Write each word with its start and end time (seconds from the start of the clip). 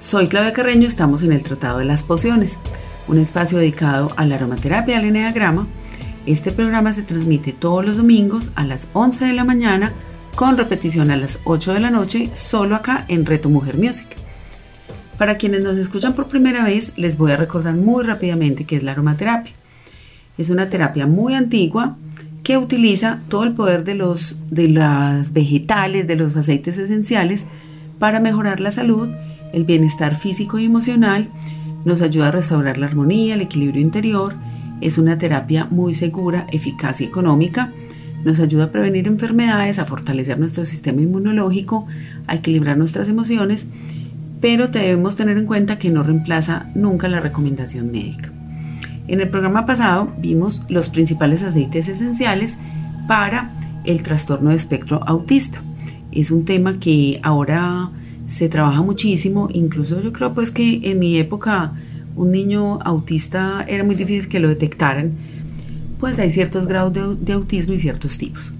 Soy 0.00 0.28
Claudia 0.28 0.52
Carreño, 0.52 0.86
estamos 0.86 1.24
en 1.24 1.32
el 1.32 1.42
Tratado 1.42 1.78
de 1.78 1.84
las 1.84 2.04
Pociones, 2.04 2.56
un 3.08 3.18
espacio 3.18 3.58
dedicado 3.58 4.08
a 4.16 4.26
la 4.26 4.36
aromaterapia 4.36 4.94
y 4.94 4.96
al 4.96 5.04
eneagrama. 5.06 5.66
Este 6.24 6.52
programa 6.52 6.92
se 6.92 7.02
transmite 7.02 7.52
todos 7.52 7.84
los 7.84 7.96
domingos 7.96 8.52
a 8.54 8.64
las 8.64 8.88
11 8.92 9.24
de 9.24 9.32
la 9.32 9.42
mañana 9.42 9.92
con 10.36 10.56
repetición 10.56 11.10
a 11.10 11.16
las 11.16 11.40
8 11.42 11.74
de 11.74 11.80
la 11.80 11.90
noche, 11.90 12.30
solo 12.32 12.76
acá 12.76 13.06
en 13.08 13.26
Reto 13.26 13.50
Mujer 13.50 13.76
Music. 13.76 14.06
Para 15.18 15.36
quienes 15.36 15.64
nos 15.64 15.76
escuchan 15.76 16.14
por 16.14 16.28
primera 16.28 16.62
vez, 16.62 16.92
les 16.96 17.18
voy 17.18 17.32
a 17.32 17.36
recordar 17.36 17.74
muy 17.74 18.04
rápidamente 18.04 18.66
qué 18.66 18.76
es 18.76 18.84
la 18.84 18.92
aromaterapia. 18.92 19.52
Es 20.38 20.48
una 20.48 20.70
terapia 20.70 21.08
muy 21.08 21.34
antigua 21.34 21.96
que 22.44 22.56
utiliza 22.56 23.18
todo 23.28 23.42
el 23.42 23.52
poder 23.52 23.82
de 23.82 23.96
los 23.96 24.38
de 24.48 24.68
las 24.68 25.32
vegetales, 25.32 26.06
de 26.06 26.14
los 26.14 26.36
aceites 26.36 26.78
esenciales 26.78 27.46
para 27.98 28.20
mejorar 28.20 28.60
la 28.60 28.70
salud 28.70 29.08
el 29.52 29.64
bienestar 29.64 30.16
físico 30.16 30.58
y 30.58 30.66
emocional, 30.66 31.30
nos 31.84 32.02
ayuda 32.02 32.28
a 32.28 32.32
restaurar 32.32 32.78
la 32.78 32.86
armonía, 32.86 33.34
el 33.34 33.40
equilibrio 33.40 33.80
interior, 33.80 34.34
es 34.80 34.98
una 34.98 35.18
terapia 35.18 35.66
muy 35.70 35.94
segura, 35.94 36.46
eficaz 36.52 37.00
y 37.00 37.04
económica, 37.04 37.72
nos 38.24 38.40
ayuda 38.40 38.64
a 38.64 38.72
prevenir 38.72 39.06
enfermedades, 39.06 39.78
a 39.78 39.84
fortalecer 39.84 40.38
nuestro 40.38 40.64
sistema 40.64 41.00
inmunológico, 41.00 41.86
a 42.26 42.34
equilibrar 42.34 42.76
nuestras 42.76 43.08
emociones, 43.08 43.68
pero 44.40 44.68
debemos 44.68 45.16
tener 45.16 45.38
en 45.38 45.46
cuenta 45.46 45.78
que 45.78 45.90
no 45.90 46.02
reemplaza 46.02 46.66
nunca 46.74 47.08
la 47.08 47.20
recomendación 47.20 47.90
médica. 47.90 48.30
En 49.08 49.20
el 49.20 49.28
programa 49.28 49.66
pasado 49.66 50.12
vimos 50.18 50.62
los 50.68 50.90
principales 50.90 51.42
aceites 51.42 51.88
esenciales 51.88 52.58
para 53.06 53.54
el 53.84 54.02
trastorno 54.02 54.50
de 54.50 54.56
espectro 54.56 55.00
autista. 55.06 55.62
Es 56.12 56.30
un 56.30 56.44
tema 56.44 56.78
que 56.78 57.20
ahora 57.22 57.90
se 58.28 58.48
trabaja 58.50 58.82
muchísimo, 58.82 59.48
incluso 59.52 60.00
yo 60.02 60.12
creo 60.12 60.34
pues 60.34 60.50
que 60.50 60.80
en 60.84 60.98
mi 60.98 61.16
época 61.16 61.72
un 62.14 62.30
niño 62.30 62.78
autista 62.82 63.64
era 63.66 63.84
muy 63.84 63.96
difícil 63.96 64.28
que 64.28 64.38
lo 64.38 64.48
detectaran, 64.48 65.12
pues 65.98 66.18
hay 66.18 66.30
ciertos 66.30 66.68
grados 66.68 66.92
de, 67.24 67.32
autismo 67.32 67.72
y 67.72 67.78
ciertos 67.78 68.18
tipos. 68.18 68.52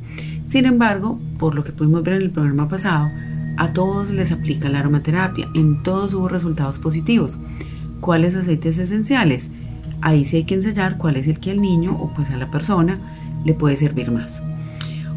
Sin 0.47 0.65
embargo, 0.65 1.21
por 1.39 1.55
lo 1.55 1.65
que 1.65 1.73
pudimos 1.73 2.03
ver 2.03 2.15
en 2.15 2.23
el 2.23 2.31
programa 2.31 2.67
pasado, 2.67 3.11
a 3.59 3.73
todos 3.75 4.11
les 4.11 4.33
aplica 4.33 4.71
la 4.71 4.81
aromaterapia, 4.81 5.49
en 5.55 5.83
todos 5.83 6.15
hubo 6.15 6.29
resultados 6.29 6.79
positivos. 6.79 7.39
¿Cuáles 8.01 8.35
aceites 8.37 8.79
esenciales? 8.79 9.51
Ahí 10.01 10.25
sí 10.25 10.39
hay 10.39 10.45
que 10.45 10.55
ensayar 10.55 10.97
cuál 10.97 11.17
es 11.17 11.27
el 11.27 11.41
que 11.41 11.51
al 11.51 11.61
niño 11.61 11.95
o 12.01 12.15
pues 12.15 12.31
a 12.31 12.39
la 12.39 12.51
persona 12.51 12.99
le 13.45 13.53
puede 13.53 13.77
servir 13.77 14.11
más. 14.11 14.41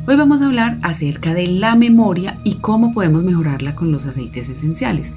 Hoy 0.07 0.15
vamos 0.15 0.41
a 0.41 0.47
hablar 0.47 0.79
acerca 0.81 1.35
de 1.35 1.45
la 1.45 1.75
memoria 1.75 2.39
y 2.43 2.55
cómo 2.55 2.91
podemos 2.91 3.23
mejorarla 3.23 3.75
con 3.75 3.91
los 3.91 4.07
aceites 4.07 4.49
esenciales. 4.49 5.13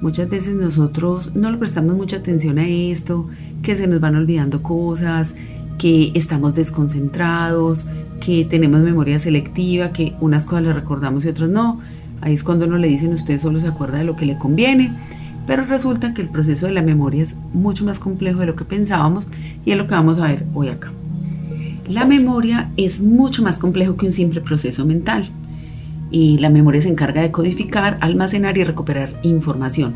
Muchas 0.00 0.28
veces 0.28 0.56
nosotros 0.56 1.36
no 1.36 1.52
le 1.52 1.56
prestamos 1.56 1.94
mucha 1.94 2.16
atención 2.16 2.58
a 2.58 2.66
esto, 2.66 3.28
que 3.62 3.76
se 3.76 3.86
nos 3.86 4.00
van 4.00 4.16
olvidando 4.16 4.60
cosas, 4.60 5.36
que 5.78 6.10
estamos 6.16 6.52
desconcentrados, 6.56 7.86
que 8.20 8.44
tenemos 8.44 8.80
memoria 8.80 9.20
selectiva, 9.20 9.92
que 9.92 10.14
unas 10.20 10.46
cosas 10.46 10.64
las 10.64 10.74
recordamos 10.74 11.24
y 11.24 11.28
otras 11.28 11.48
no. 11.48 11.80
Ahí 12.20 12.34
es 12.34 12.42
cuando 12.42 12.66
uno 12.66 12.76
le 12.76 12.88
dicen 12.88 13.14
usted 13.14 13.38
solo 13.38 13.60
se 13.60 13.68
acuerda 13.68 13.98
de 13.98 14.04
lo 14.04 14.16
que 14.16 14.26
le 14.26 14.36
conviene, 14.36 14.98
pero 15.46 15.64
resulta 15.64 16.12
que 16.12 16.22
el 16.22 16.28
proceso 16.28 16.66
de 16.66 16.72
la 16.72 16.82
memoria 16.82 17.22
es 17.22 17.36
mucho 17.52 17.84
más 17.84 18.00
complejo 18.00 18.40
de 18.40 18.46
lo 18.46 18.56
que 18.56 18.64
pensábamos 18.64 19.28
y 19.64 19.70
es 19.70 19.78
lo 19.78 19.86
que 19.86 19.94
vamos 19.94 20.18
a 20.18 20.26
ver 20.26 20.44
hoy 20.54 20.70
acá. 20.70 20.90
La 21.88 22.06
memoria 22.06 22.70
es 22.78 23.00
mucho 23.00 23.42
más 23.42 23.58
complejo 23.58 23.96
que 23.96 24.06
un 24.06 24.12
simple 24.14 24.40
proceso 24.40 24.86
mental 24.86 25.28
y 26.10 26.38
la 26.38 26.48
memoria 26.48 26.80
se 26.80 26.88
encarga 26.88 27.20
de 27.20 27.30
codificar, 27.30 27.98
almacenar 28.00 28.56
y 28.56 28.64
recuperar 28.64 29.20
información. 29.22 29.94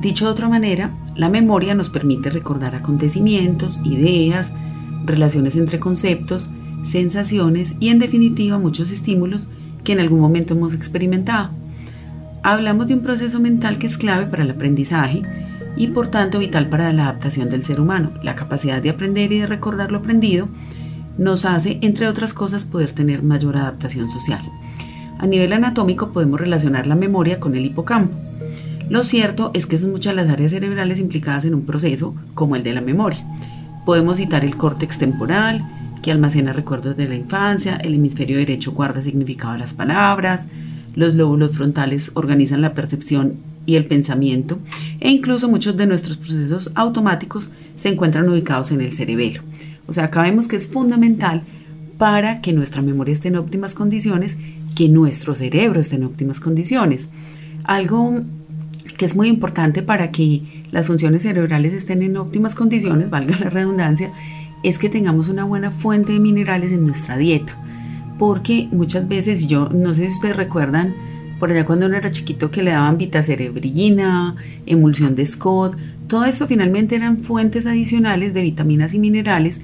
Dicho 0.00 0.24
de 0.24 0.32
otra 0.32 0.48
manera, 0.48 0.90
la 1.14 1.28
memoria 1.28 1.76
nos 1.76 1.88
permite 1.88 2.30
recordar 2.30 2.74
acontecimientos, 2.74 3.78
ideas, 3.84 4.52
relaciones 5.04 5.54
entre 5.54 5.78
conceptos, 5.78 6.50
sensaciones 6.82 7.76
y 7.78 7.90
en 7.90 8.00
definitiva 8.00 8.58
muchos 8.58 8.90
estímulos 8.90 9.48
que 9.84 9.92
en 9.92 10.00
algún 10.00 10.18
momento 10.18 10.54
hemos 10.54 10.74
experimentado. 10.74 11.50
Hablamos 12.42 12.88
de 12.88 12.94
un 12.94 13.02
proceso 13.02 13.38
mental 13.38 13.78
que 13.78 13.86
es 13.86 13.98
clave 13.98 14.26
para 14.26 14.42
el 14.42 14.50
aprendizaje 14.50 15.22
y 15.76 15.86
por 15.88 16.08
tanto 16.08 16.40
vital 16.40 16.68
para 16.68 16.92
la 16.92 17.04
adaptación 17.04 17.50
del 17.50 17.62
ser 17.62 17.80
humano, 17.80 18.12
la 18.24 18.34
capacidad 18.34 18.82
de 18.82 18.90
aprender 18.90 19.32
y 19.32 19.38
de 19.38 19.46
recordar 19.46 19.92
lo 19.92 19.98
aprendido 19.98 20.48
nos 21.18 21.44
hace, 21.44 21.78
entre 21.82 22.08
otras 22.08 22.34
cosas, 22.34 22.64
poder 22.64 22.92
tener 22.92 23.22
mayor 23.22 23.56
adaptación 23.56 24.10
social. 24.10 24.42
A 25.18 25.26
nivel 25.26 25.52
anatómico 25.52 26.12
podemos 26.12 26.40
relacionar 26.40 26.86
la 26.86 26.94
memoria 26.94 27.40
con 27.40 27.54
el 27.56 27.64
hipocampo. 27.64 28.12
Lo 28.90 29.04
cierto 29.04 29.50
es 29.54 29.66
que 29.66 29.78
son 29.78 29.92
muchas 29.92 30.14
las 30.14 30.28
áreas 30.28 30.52
cerebrales 30.52 30.98
implicadas 30.98 31.44
en 31.44 31.54
un 31.54 31.64
proceso 31.64 32.14
como 32.34 32.56
el 32.56 32.62
de 32.62 32.74
la 32.74 32.80
memoria. 32.80 33.24
Podemos 33.86 34.18
citar 34.18 34.44
el 34.44 34.56
córtex 34.56 34.98
temporal, 34.98 35.64
que 36.02 36.12
almacena 36.12 36.52
recuerdos 36.52 36.96
de 36.96 37.08
la 37.08 37.14
infancia, 37.14 37.76
el 37.76 37.94
hemisferio 37.94 38.36
derecho 38.36 38.72
guarda 38.72 39.02
significado 39.02 39.54
de 39.54 39.60
las 39.60 39.72
palabras, 39.72 40.48
los 40.94 41.14
lóbulos 41.14 41.52
frontales 41.52 42.12
organizan 42.14 42.60
la 42.60 42.74
percepción 42.74 43.36
y 43.64 43.76
el 43.76 43.86
pensamiento, 43.86 44.58
e 45.00 45.10
incluso 45.10 45.48
muchos 45.48 45.76
de 45.78 45.86
nuestros 45.86 46.18
procesos 46.18 46.70
automáticos 46.74 47.50
se 47.76 47.88
encuentran 47.88 48.28
ubicados 48.28 48.70
en 48.70 48.82
el 48.82 48.92
cerebelo. 48.92 49.42
O 49.86 49.92
sea, 49.92 50.04
acá 50.04 50.22
vemos 50.22 50.48
que 50.48 50.56
es 50.56 50.66
fundamental 50.66 51.42
para 51.98 52.40
que 52.40 52.52
nuestra 52.52 52.82
memoria 52.82 53.12
esté 53.12 53.28
en 53.28 53.36
óptimas 53.36 53.74
condiciones, 53.74 54.36
que 54.74 54.88
nuestro 54.88 55.34
cerebro 55.34 55.80
esté 55.80 55.96
en 55.96 56.04
óptimas 56.04 56.40
condiciones. 56.40 57.08
Algo 57.64 58.22
que 58.96 59.04
es 59.04 59.16
muy 59.16 59.28
importante 59.28 59.82
para 59.82 60.10
que 60.10 60.64
las 60.70 60.86
funciones 60.86 61.22
cerebrales 61.22 61.72
estén 61.72 62.02
en 62.02 62.16
óptimas 62.16 62.54
condiciones, 62.54 63.10
valga 63.10 63.38
la 63.38 63.50
redundancia, 63.50 64.10
es 64.62 64.78
que 64.78 64.88
tengamos 64.88 65.28
una 65.28 65.44
buena 65.44 65.70
fuente 65.70 66.12
de 66.12 66.20
minerales 66.20 66.72
en 66.72 66.86
nuestra 66.86 67.16
dieta. 67.16 67.56
Porque 68.18 68.68
muchas 68.72 69.06
veces, 69.08 69.46
yo 69.46 69.68
no 69.68 69.94
sé 69.94 70.08
si 70.08 70.14
ustedes 70.14 70.36
recuerdan, 70.36 70.94
por 71.38 71.50
allá 71.50 71.66
cuando 71.66 71.86
uno 71.86 71.96
era 71.96 72.10
chiquito 72.10 72.50
que 72.50 72.62
le 72.62 72.70
daban 72.70 72.96
vitacerebrina, 72.96 74.36
emulsión 74.66 75.14
de 75.14 75.26
Scott, 75.26 75.76
todo 76.08 76.24
esto 76.24 76.46
finalmente 76.46 76.96
eran 76.96 77.18
fuentes 77.18 77.66
adicionales 77.66 78.34
de 78.34 78.42
vitaminas 78.42 78.94
y 78.94 78.98
minerales 78.98 79.60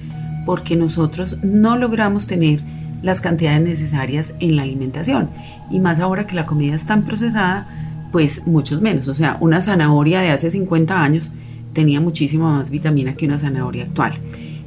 porque 0.47 0.77
nosotros 0.77 1.39
no 1.43 1.77
logramos 1.77 2.27
tener 2.27 2.62
las 3.03 3.21
cantidades 3.21 3.62
necesarias 3.62 4.34
en 4.41 4.56
la 4.56 4.62
alimentación. 4.62 5.31
Y 5.71 5.81
más 5.81 6.01
ahora 6.01 6.27
que 6.27 6.34
la 6.34 6.47
comida 6.47 6.75
es 6.75 6.87
tan 6.87 7.05
procesada, 7.05 8.09
pues 8.12 8.47
muchos 8.47 8.81
menos. 8.81 9.09
O 9.09 9.15
sea, 9.15 9.37
una 9.41 9.62
zanahoria 9.62 10.21
de 10.21 10.31
hace 10.31 10.51
50 10.51 11.03
años 11.03 11.31
tenía 11.73 12.01
muchísima 12.01 12.57
más 12.57 12.71
vitamina 12.71 13.15
que 13.15 13.27
una 13.27 13.39
zanahoria 13.39 13.84
actual. 13.84 14.15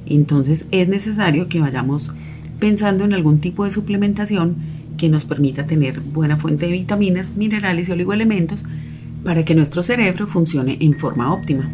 Entonces 0.05 0.67
es 0.71 0.87
necesario 0.87 1.49
que 1.49 1.59
vayamos 1.59 2.13
pensando 2.59 3.03
en 3.03 3.13
algún 3.13 3.39
tipo 3.39 3.65
de 3.65 3.71
suplementación 3.71 4.55
que 4.97 5.09
nos 5.09 5.25
permita 5.25 5.65
tener 5.65 5.99
buena 5.99 6.37
fuente 6.37 6.67
de 6.67 6.73
vitaminas, 6.73 7.35
minerales 7.35 7.89
y 7.89 7.91
oligoelementos 7.91 8.63
para 9.23 9.45
que 9.45 9.55
nuestro 9.55 9.83
cerebro 9.83 10.27
funcione 10.27 10.77
en 10.79 10.93
forma 10.97 11.33
óptima. 11.33 11.71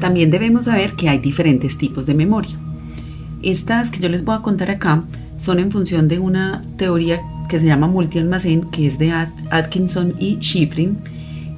También 0.00 0.30
debemos 0.30 0.66
saber 0.66 0.92
que 0.92 1.08
hay 1.08 1.18
diferentes 1.18 1.78
tipos 1.78 2.06
de 2.06 2.14
memoria. 2.14 2.56
Estas 3.42 3.90
que 3.90 4.00
yo 4.00 4.08
les 4.08 4.24
voy 4.24 4.36
a 4.36 4.42
contar 4.42 4.70
acá 4.70 5.04
son 5.38 5.58
en 5.58 5.70
función 5.70 6.08
de 6.08 6.18
una 6.18 6.64
teoría 6.76 7.20
que 7.48 7.60
se 7.60 7.66
llama 7.66 7.86
multialmacén, 7.86 8.70
que 8.70 8.86
es 8.86 8.98
de 8.98 9.12
Atkinson 9.50 10.14
y 10.18 10.38
Schifrin. 10.40 10.98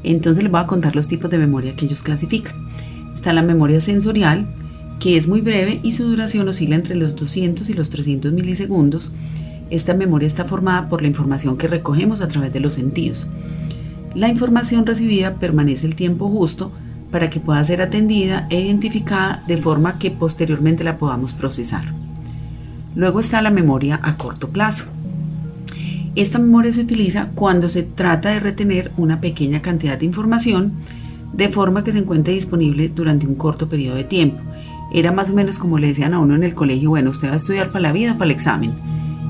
Entonces 0.02 0.42
les 0.42 0.52
voy 0.52 0.60
a 0.60 0.66
contar 0.66 0.94
los 0.94 1.08
tipos 1.08 1.30
de 1.30 1.38
memoria 1.38 1.74
que 1.74 1.86
ellos 1.86 2.02
clasifican. 2.02 2.54
Está 3.14 3.32
la 3.32 3.42
memoria 3.42 3.80
sensorial, 3.80 4.46
que 5.00 5.16
es 5.16 5.28
muy 5.28 5.40
breve 5.40 5.80
y 5.82 5.92
su 5.92 6.04
duración 6.04 6.48
oscila 6.48 6.76
entre 6.76 6.94
los 6.94 7.16
200 7.16 7.68
y 7.70 7.74
los 7.74 7.90
300 7.90 8.32
milisegundos. 8.32 9.12
Esta 9.70 9.94
memoria 9.94 10.26
está 10.26 10.44
formada 10.44 10.88
por 10.88 11.02
la 11.02 11.08
información 11.08 11.56
que 11.56 11.68
recogemos 11.68 12.20
a 12.20 12.28
través 12.28 12.52
de 12.52 12.60
los 12.60 12.74
sentidos. 12.74 13.28
La 14.14 14.28
información 14.28 14.86
recibida 14.86 15.34
permanece 15.34 15.86
el 15.86 15.94
tiempo 15.94 16.28
justo 16.28 16.72
para 17.10 17.30
que 17.30 17.40
pueda 17.40 17.64
ser 17.64 17.80
atendida 17.80 18.46
e 18.50 18.60
identificada 18.60 19.42
de 19.46 19.56
forma 19.56 19.98
que 19.98 20.10
posteriormente 20.10 20.84
la 20.84 20.98
podamos 20.98 21.32
procesar. 21.32 21.92
Luego 22.94 23.20
está 23.20 23.40
la 23.42 23.50
memoria 23.50 24.00
a 24.02 24.16
corto 24.16 24.48
plazo. 24.48 24.86
Esta 26.16 26.38
memoria 26.38 26.72
se 26.72 26.80
utiliza 26.80 27.28
cuando 27.34 27.68
se 27.68 27.82
trata 27.82 28.30
de 28.30 28.40
retener 28.40 28.90
una 28.96 29.20
pequeña 29.20 29.62
cantidad 29.62 29.98
de 29.98 30.06
información, 30.06 30.72
de 31.32 31.48
forma 31.48 31.84
que 31.84 31.92
se 31.92 31.98
encuentre 31.98 32.34
disponible 32.34 32.88
durante 32.88 33.26
un 33.26 33.36
corto 33.36 33.68
periodo 33.68 33.96
de 33.96 34.04
tiempo. 34.04 34.38
Era 34.92 35.12
más 35.12 35.30
o 35.30 35.34
menos 35.34 35.58
como 35.58 35.78
le 35.78 35.88
decían 35.88 36.14
a 36.14 36.18
uno 36.18 36.34
en 36.34 36.42
el 36.42 36.54
colegio, 36.54 36.90
bueno, 36.90 37.10
usted 37.10 37.28
va 37.28 37.34
a 37.34 37.36
estudiar 37.36 37.68
para 37.70 37.82
la 37.82 37.92
vida 37.92 38.14
para 38.14 38.24
el 38.24 38.30
examen. 38.32 38.72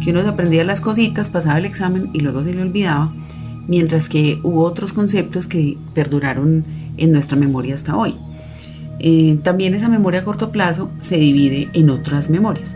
Que 0.02 0.12
uno 0.12 0.22
se 0.22 0.28
aprendía 0.28 0.64
las 0.64 0.80
cositas, 0.80 1.28
pasaba 1.28 1.58
el 1.58 1.64
examen 1.64 2.10
y 2.14 2.20
luego 2.20 2.44
se 2.44 2.54
le 2.54 2.62
olvidaba, 2.62 3.12
mientras 3.68 4.08
que 4.08 4.40
hubo 4.42 4.64
otros 4.64 4.92
conceptos 4.92 5.46
que 5.46 5.78
perduraron 5.94 6.64
en 6.96 7.12
nuestra 7.12 7.36
memoria 7.36 7.74
hasta 7.74 7.96
hoy. 7.96 8.16
Eh, 8.98 9.38
también 9.44 9.74
esa 9.74 9.88
memoria 9.88 10.20
a 10.20 10.24
corto 10.24 10.50
plazo 10.50 10.90
se 10.98 11.18
divide 11.18 11.68
en 11.72 11.90
otras 11.90 12.30
memorias, 12.30 12.74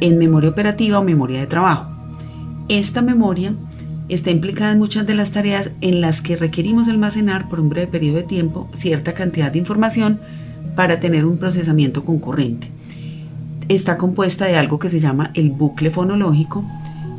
en 0.00 0.18
memoria 0.18 0.50
operativa 0.50 0.98
o 0.98 1.04
memoria 1.04 1.40
de 1.40 1.46
trabajo. 1.46 1.90
Esta 2.68 3.00
memoria 3.00 3.54
está 4.10 4.30
implicada 4.30 4.72
en 4.72 4.78
muchas 4.78 5.06
de 5.06 5.14
las 5.14 5.32
tareas 5.32 5.70
en 5.80 6.02
las 6.02 6.20
que 6.20 6.36
requerimos 6.36 6.88
almacenar 6.88 7.48
por 7.48 7.60
un 7.60 7.70
breve 7.70 7.86
periodo 7.86 8.16
de 8.16 8.22
tiempo 8.24 8.68
cierta 8.74 9.14
cantidad 9.14 9.50
de 9.50 9.58
información 9.58 10.20
para 10.76 11.00
tener 11.00 11.24
un 11.24 11.38
procesamiento 11.38 12.04
concurrente. 12.04 12.68
Está 13.68 13.98
compuesta 13.98 14.46
de 14.46 14.56
algo 14.56 14.78
que 14.78 14.88
se 14.88 15.00
llama 15.00 15.30
el 15.34 15.50
bucle 15.50 15.90
fonológico, 15.90 16.64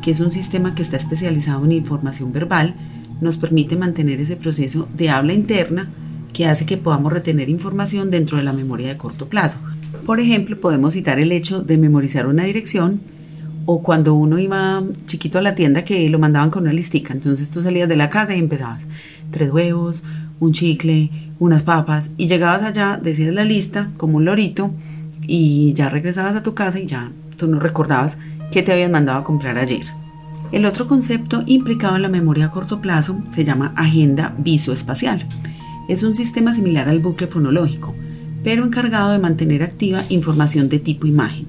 es 0.10 0.20
un 0.20 0.32
sistema 0.32 0.76
que 0.76 0.82
está 0.82 0.98
especializado 0.98 1.66
en 1.66 1.72
información 1.72 2.32
verbal, 2.32 2.76
nos 3.22 3.38
permite 3.38 3.76
mantener 3.76 4.22
ese 4.22 4.36
proceso 4.36 4.88
de 4.94 5.10
habla 5.10 5.34
interna 5.34 5.90
que 6.34 6.46
hace 6.46 6.66
que 6.66 6.78
podamos 6.78 7.12
retener 7.12 7.50
información 7.50 8.12
dentro 8.12 8.38
de 8.38 8.44
la 8.44 8.54
memoria 8.54 8.88
de 8.88 8.98
corto 8.98 9.28
plazo. 9.28 9.60
Por 10.06 10.20
ejemplo, 10.20 10.60
podemos 10.60 10.94
citar 10.94 11.20
el 11.20 11.32
hecho 11.32 11.62
de 11.62 11.78
memorizar 11.78 12.28
una 12.28 12.44
dirección, 12.44 13.02
o 13.66 13.84
cuando 13.84 14.16
uno 14.16 14.40
iba 14.40 14.84
chiquito 15.06 15.38
a 15.38 15.42
la 15.42 15.54
tienda 15.54 15.84
que 15.84 16.10
lo 16.10 16.18
mandaban 16.18 16.50
con 16.50 16.64
una 16.64 16.74
listica, 16.74 17.14
entonces 17.14 17.50
tú 17.50 17.62
salías 17.62 17.90
de 17.90 17.96
la 17.96 18.10
casa 18.10 18.36
y 18.36 18.40
empezabas 18.40 18.82
tres 19.32 19.52
huevos, 19.52 20.02
un 20.40 20.54
chicle, 20.54 21.12
unas 21.40 21.64
papas 21.64 22.12
y 22.18 22.28
llegabas 22.28 22.64
allá, 22.64 23.00
decías 23.02 23.34
la 23.34 23.46
lista 23.46 23.92
como 23.98 24.18
un 24.18 24.26
lorito 24.26 24.72
y 25.22 25.74
ya 25.74 25.90
regresabas 25.90 26.36
a 26.36 26.44
tu 26.44 26.56
casa 26.56 26.80
y 26.80 26.86
ya 26.86 27.12
tú 27.38 27.48
no 27.48 27.60
recordabas 27.60 28.20
qué 28.52 28.64
te 28.64 28.72
habían 28.72 28.92
mandado 28.92 29.20
a 29.20 29.24
comprar 29.24 29.58
ayer. 29.58 29.99
El 30.51 30.66
otro 30.66 30.88
concepto 30.88 31.44
implicado 31.46 31.96
en 31.96 32.01
la 32.01 32.10
memoria 32.10 32.46
a 32.46 32.51
corto 32.51 32.81
plazo 32.81 33.22
se 33.30 33.46
llama 33.46 33.72
agenda 33.75 34.34
visoespacial. 34.40 35.28
Es 35.88 36.01
un 36.01 36.16
sistema 36.16 36.54
similar 36.56 36.90
al 36.90 37.00
bucle 37.00 37.28
fonológico, 37.28 37.96
pero 38.44 38.66
encargado 38.66 39.12
de 39.12 39.19
mantener 39.19 39.62
activa 39.62 40.04
información 40.10 40.68
de 40.68 40.80
tipo 40.80 41.06
imagen. 41.06 41.46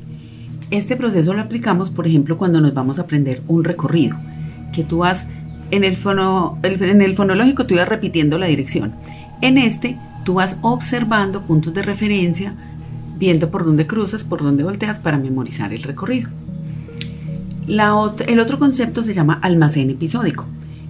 Este 0.70 0.96
proceso 0.96 1.32
lo 1.32 1.40
aplicamos, 1.40 1.90
por 1.90 2.06
ejemplo, 2.06 2.36
cuando 2.36 2.60
nos 2.60 2.74
vamos 2.74 2.98
a 2.98 3.02
aprender 3.02 3.42
un 3.48 3.64
recorrido, 3.64 4.16
que 4.72 4.84
tú 4.84 4.98
vas 4.98 5.28
en 5.70 5.82
el, 5.82 5.96
en 6.62 7.02
el 7.02 7.16
fonológico, 7.16 7.66
tú 7.66 7.76
vas 7.76 7.88
repitiendo 7.88 8.38
la 8.38 8.46
dirección. 8.46 8.92
En 9.40 9.56
este, 9.56 9.98
tú 10.24 10.34
vas 10.34 10.58
observando 10.60 11.42
puntos 11.42 11.72
de 11.72 11.82
referencia, 11.82 12.54
viendo 13.18 13.50
por 13.50 13.64
dónde 13.64 13.86
cruzas, 13.86 14.24
por 14.24 14.42
dónde 14.42 14.62
volteas 14.62 14.98
para 14.98 15.18
memorizar 15.18 15.72
el 15.72 15.82
recorrido. 15.82 16.28
El 18.26 18.40
otro 18.40 18.58
concepto 18.58 19.04
se 19.04 19.14
llama 19.14 19.38
almacén 19.42 19.90
episódico. 19.90 20.44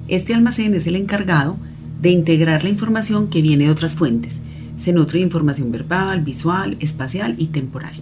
Este 0.09 0.35
almacén 0.35 0.75
es 0.75 0.87
el 0.87 0.97
encargado 0.97 1.57
de 2.01 2.09
integrar 2.11 2.63
la 2.63 2.71
información 2.71 3.29
que 3.29 3.43
viene 3.43 3.65
de 3.65 3.71
otras 3.71 3.95
fuentes. 3.95 4.41
Se 4.79 4.95
nutre 4.95 5.19
de 5.19 5.27
información 5.27 5.71
verbal, 5.71 6.23
visual, 6.23 6.79
espacial 6.81 7.35
y 7.37 7.49
temporal. 7.49 7.93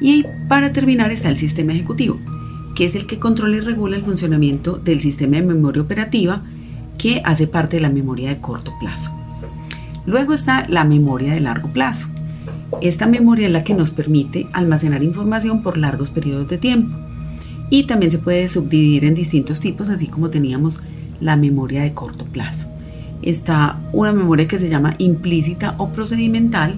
Y 0.00 0.24
para 0.48 0.72
terminar 0.72 1.12
está 1.12 1.28
el 1.28 1.36
sistema 1.36 1.72
ejecutivo, 1.72 2.18
que 2.74 2.84
es 2.84 2.96
el 2.96 3.06
que 3.06 3.20
controla 3.20 3.58
y 3.58 3.60
regula 3.60 3.96
el 3.96 4.02
funcionamiento 4.02 4.76
del 4.76 5.00
sistema 5.00 5.36
de 5.36 5.42
memoria 5.42 5.82
operativa 5.82 6.42
que 6.98 7.22
hace 7.24 7.46
parte 7.46 7.76
de 7.76 7.82
la 7.82 7.90
memoria 7.90 8.30
de 8.30 8.40
corto 8.40 8.72
plazo. 8.80 9.12
Luego 10.04 10.32
está 10.34 10.66
la 10.68 10.84
memoria 10.84 11.32
de 11.32 11.40
largo 11.40 11.72
plazo. 11.72 12.08
Esta 12.82 13.06
memoria 13.06 13.46
es 13.46 13.52
la 13.52 13.62
que 13.62 13.74
nos 13.74 13.92
permite 13.92 14.48
almacenar 14.52 15.04
información 15.04 15.62
por 15.62 15.78
largos 15.78 16.10
periodos 16.10 16.48
de 16.48 16.58
tiempo. 16.58 17.06
Y 17.70 17.84
también 17.86 18.10
se 18.10 18.18
puede 18.18 18.48
subdividir 18.48 19.04
en 19.04 19.14
distintos 19.14 19.60
tipos, 19.60 19.88
así 19.88 20.06
como 20.06 20.30
teníamos 20.30 20.80
la 21.20 21.36
memoria 21.36 21.82
de 21.82 21.94
corto 21.94 22.24
plazo. 22.24 22.66
Está 23.22 23.80
una 23.92 24.12
memoria 24.12 24.46
que 24.46 24.58
se 24.58 24.68
llama 24.68 24.94
implícita 24.98 25.74
o 25.78 25.88
procedimental, 25.88 26.74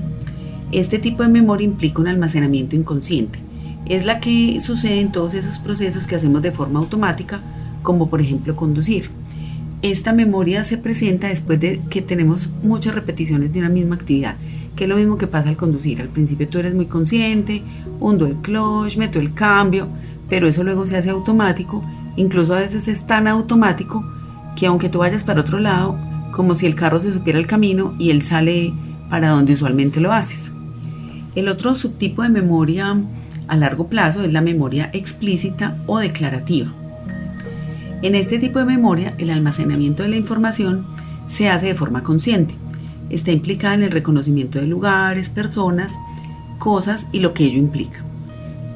este 0.71 0.99
tipo 0.99 1.23
de 1.23 1.31
memoria 1.31 1.65
implica 1.65 2.01
un 2.01 2.09
almacenamiento 2.09 2.77
inconsciente. 2.77 3.39
Es 3.87 4.05
la 4.05 4.21
que 4.21 4.61
sucede 4.61 5.01
en 5.01 5.13
todos 5.13 5.35
esos 5.35 5.59
procesos 5.59 6.07
que 6.07 6.15
hacemos 6.15 6.43
de 6.43 6.53
forma 6.53 6.79
automática, 6.79 7.41
como 7.83 8.11
por 8.11 8.21
ejemplo 8.21 8.55
conducir. 8.55 9.11
Esta 9.81 10.13
memoria 10.13 10.65
se 10.65 10.77
presenta 10.77 11.29
después 11.29 11.59
de 11.61 11.81
que 11.89 12.03
tenemos 12.03 12.51
muchas 12.63 12.95
repeticiones 12.95 13.53
de 13.53 13.61
una 13.61 13.69
misma 13.69 13.95
actividad, 13.95 14.37
que 14.77 14.85
es 14.85 14.91
lo 14.91 14.97
mismo 14.97 15.17
que 15.17 15.27
pasa 15.27 15.49
al 15.49 15.57
conducir. 15.57 16.03
Al 16.03 16.09
principio 16.09 16.49
tú 16.49 16.59
eres 16.59 16.75
muy 16.75 16.87
consciente, 16.87 17.63
hundo 17.99 18.27
el 18.27 18.35
clutch, 18.37 18.99
meto 18.99 19.21
el 19.21 19.33
cambio, 19.33 19.89
pero 20.29 20.49
eso 20.49 20.65
luego 20.65 20.87
se 20.87 20.97
hace 20.97 21.11
automático. 21.11 21.85
Incluso 22.17 22.55
a 22.55 22.61
veces 22.61 22.89
es 22.89 23.07
tan 23.07 23.29
automático 23.29 24.05
que 24.57 24.67
aunque 24.67 24.89
tú 24.89 24.99
vayas 24.99 25.25
para 25.25 25.41
otro 25.41 25.59
lado, 25.59 25.99
como 26.33 26.55
si 26.55 26.67
el 26.67 26.75
carro 26.75 27.01
se 27.01 27.13
supiera 27.13 27.39
el 27.39 27.47
camino 27.47 27.95
y 27.99 28.11
él 28.11 28.23
sale 28.23 28.73
para 29.09 29.31
donde 29.31 29.55
usualmente 29.55 30.01
lo 30.01 30.13
haces. 30.13 30.53
El 31.35 31.49
otro 31.49 31.75
subtipo 31.75 32.23
de 32.23 32.29
memoria 32.29 32.97
a 33.47 33.57
largo 33.57 33.87
plazo 33.89 34.23
es 34.23 34.33
la 34.33 34.41
memoria 34.41 34.91
explícita 34.93 35.77
o 35.87 35.99
declarativa. 35.99 36.73
En 38.03 38.15
este 38.15 38.39
tipo 38.39 38.59
de 38.59 38.65
memoria, 38.65 39.15
el 39.19 39.31
almacenamiento 39.31 40.03
de 40.03 40.11
la 40.11 40.17
información 40.17 40.87
se 41.27 41.49
hace 41.49 41.67
de 41.67 41.75
forma 41.75 42.03
consciente. 42.03 42.55
Está 43.11 43.33
implicada 43.33 43.75
en 43.75 43.83
el 43.83 43.91
reconocimiento 43.91 44.61
de 44.61 44.67
lugares, 44.67 45.31
personas, 45.31 45.95
cosas 46.59 47.09
y 47.13 47.21
lo 47.21 47.35
que 47.35 47.45
ello 47.45 47.59
implica. 47.59 48.05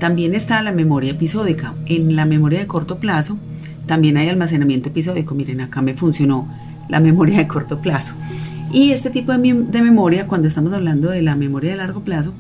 También 0.02 0.34
está 0.34 0.60
la 0.62 0.72
memoria 0.72 1.12
episódica. 1.12 1.74
En 1.86 2.16
la 2.16 2.24
memoria 2.24 2.58
de 2.58 2.66
corto 2.66 2.98
plazo 2.98 3.38
también 3.86 4.16
hay 4.16 4.28
almacenamiento 4.28 4.88
episódico. 4.88 5.36
Miren, 5.36 5.60
acá 5.60 5.80
me 5.80 5.94
funcionó 5.94 6.52
la 6.88 6.98
memoria 6.98 7.38
de 7.38 7.46
corto 7.46 7.80
plazo. 7.80 8.14
Y 8.72 8.90
este 8.90 9.10
tipo 9.10 9.30
de, 9.30 9.38
memoria, 9.80 10.26
cuando 10.26 10.48
estamos 10.48 10.72
hablando 10.72 11.10
de 11.10 11.22
la 11.22 11.36
memoria 11.36 11.70
de 11.70 11.76
largo 11.76 12.00
plazo, 12.00 12.34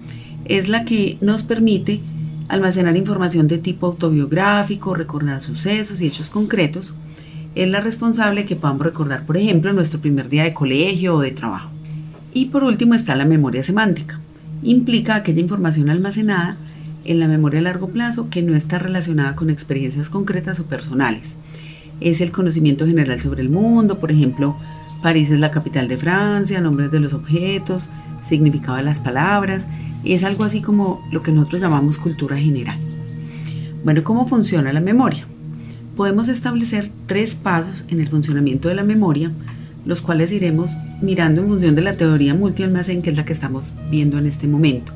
es 0.44 0.68
la 0.68 0.84
que 0.84 1.18
nos 1.20 1.44
permite 1.44 2.00
almacenar 2.48 2.96
información 2.96 3.46
de 3.46 3.58
tipo 3.58 3.86
autobiográfico, 3.86 4.96
recordar 4.96 5.40
sucesos 5.40 6.00
y 6.00 6.08
hechos 6.08 6.30
concretos. 6.30 6.94
Es 7.54 7.68
la 7.68 7.80
responsable 7.80 8.44
que 8.44 8.56
podamos 8.56 8.82
recordar, 8.82 9.24
por 9.24 9.36
ejemplo, 9.36 9.72
nuestro 9.72 10.00
primer 10.00 10.28
día 10.28 10.42
de 10.42 10.52
colegio 10.52 11.14
o 11.14 11.20
de 11.20 11.30
trabajo. 11.30 11.70
Y 12.34 12.46
por 12.46 12.64
último 12.64 12.94
está 12.94 13.14
la 13.14 13.24
memoria 13.24 13.62
semántica. 13.62 14.18
Implica 14.64 15.14
aquella 15.14 15.40
información 15.40 15.90
almacenada 15.90 16.56
en 17.04 17.20
la 17.20 17.28
memoria 17.28 17.60
a 17.60 17.62
largo 17.62 17.88
plazo 17.88 18.28
que 18.30 18.42
no 18.42 18.54
está 18.54 18.78
relacionada 18.78 19.36
con 19.36 19.50
experiencias 19.50 20.08
concretas 20.08 20.60
o 20.60 20.64
personales. 20.64 21.36
Es 22.00 22.20
el 22.20 22.32
conocimiento 22.32 22.86
general 22.86 23.20
sobre 23.20 23.42
el 23.42 23.48
mundo, 23.48 23.98
por 23.98 24.10
ejemplo, 24.10 24.56
París 25.02 25.30
es 25.30 25.40
la 25.40 25.50
capital 25.50 25.88
de 25.88 25.98
Francia, 25.98 26.60
nombres 26.60 26.90
de 26.90 27.00
los 27.00 27.12
objetos, 27.12 27.90
significado 28.22 28.76
de 28.76 28.84
las 28.84 29.00
palabras, 29.00 29.66
y 30.04 30.12
es 30.12 30.24
algo 30.24 30.44
así 30.44 30.62
como 30.62 31.06
lo 31.10 31.22
que 31.22 31.32
nosotros 31.32 31.60
llamamos 31.60 31.98
cultura 31.98 32.36
general. 32.36 32.78
Bueno, 33.84 34.04
¿cómo 34.04 34.28
funciona 34.28 34.72
la 34.72 34.80
memoria? 34.80 35.26
Podemos 35.96 36.28
establecer 36.28 36.90
tres 37.06 37.34
pasos 37.34 37.86
en 37.90 38.00
el 38.00 38.08
funcionamiento 38.08 38.68
de 38.68 38.76
la 38.76 38.84
memoria, 38.84 39.32
los 39.84 40.00
cuales 40.00 40.32
iremos 40.32 40.70
mirando 41.02 41.42
en 41.42 41.48
función 41.48 41.74
de 41.74 41.82
la 41.82 41.96
teoría 41.96 42.34
multialmacén, 42.34 43.02
que 43.02 43.10
es 43.10 43.16
la 43.16 43.24
que 43.24 43.32
estamos 43.32 43.74
viendo 43.90 44.18
en 44.18 44.26
este 44.26 44.46
momento. 44.46 44.92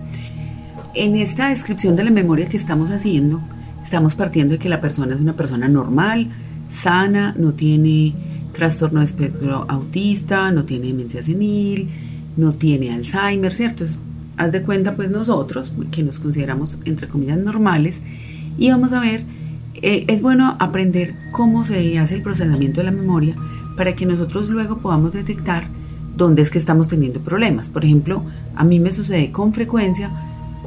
En 0.96 1.14
esta 1.14 1.50
descripción 1.50 1.94
de 1.94 2.04
la 2.04 2.10
memoria 2.10 2.48
que 2.48 2.56
estamos 2.56 2.90
haciendo, 2.90 3.42
estamos 3.82 4.14
partiendo 4.14 4.54
de 4.54 4.58
que 4.58 4.70
la 4.70 4.80
persona 4.80 5.14
es 5.14 5.20
una 5.20 5.34
persona 5.34 5.68
normal, 5.68 6.32
sana, 6.68 7.34
no 7.36 7.52
tiene 7.52 8.14
trastorno 8.54 9.00
de 9.00 9.04
espectro 9.04 9.66
autista, 9.68 10.50
no 10.52 10.64
tiene 10.64 10.86
demencia 10.86 11.22
senil, 11.22 11.90
no 12.38 12.54
tiene 12.54 12.94
Alzheimer, 12.94 13.52
¿cierto? 13.52 13.84
haz 14.38 14.52
de 14.52 14.62
cuenta 14.62 14.96
pues 14.96 15.10
nosotros, 15.10 15.70
que 15.90 16.02
nos 16.02 16.18
consideramos 16.18 16.78
entre 16.86 17.08
comillas 17.08 17.36
normales, 17.36 18.00
y 18.56 18.70
vamos 18.70 18.94
a 18.94 19.00
ver, 19.00 19.22
eh, 19.74 20.06
es 20.08 20.22
bueno 20.22 20.56
aprender 20.60 21.14
cómo 21.30 21.64
se 21.64 21.98
hace 21.98 22.14
el 22.14 22.22
procesamiento 22.22 22.80
de 22.80 22.84
la 22.84 22.90
memoria 22.90 23.36
para 23.76 23.94
que 23.94 24.06
nosotros 24.06 24.48
luego 24.48 24.78
podamos 24.78 25.12
detectar 25.12 25.68
dónde 26.16 26.40
es 26.40 26.50
que 26.50 26.56
estamos 26.56 26.88
teniendo 26.88 27.20
problemas. 27.20 27.68
Por 27.68 27.84
ejemplo, 27.84 28.24
a 28.54 28.64
mí 28.64 28.80
me 28.80 28.90
sucede 28.90 29.30
con 29.30 29.52
frecuencia 29.52 30.10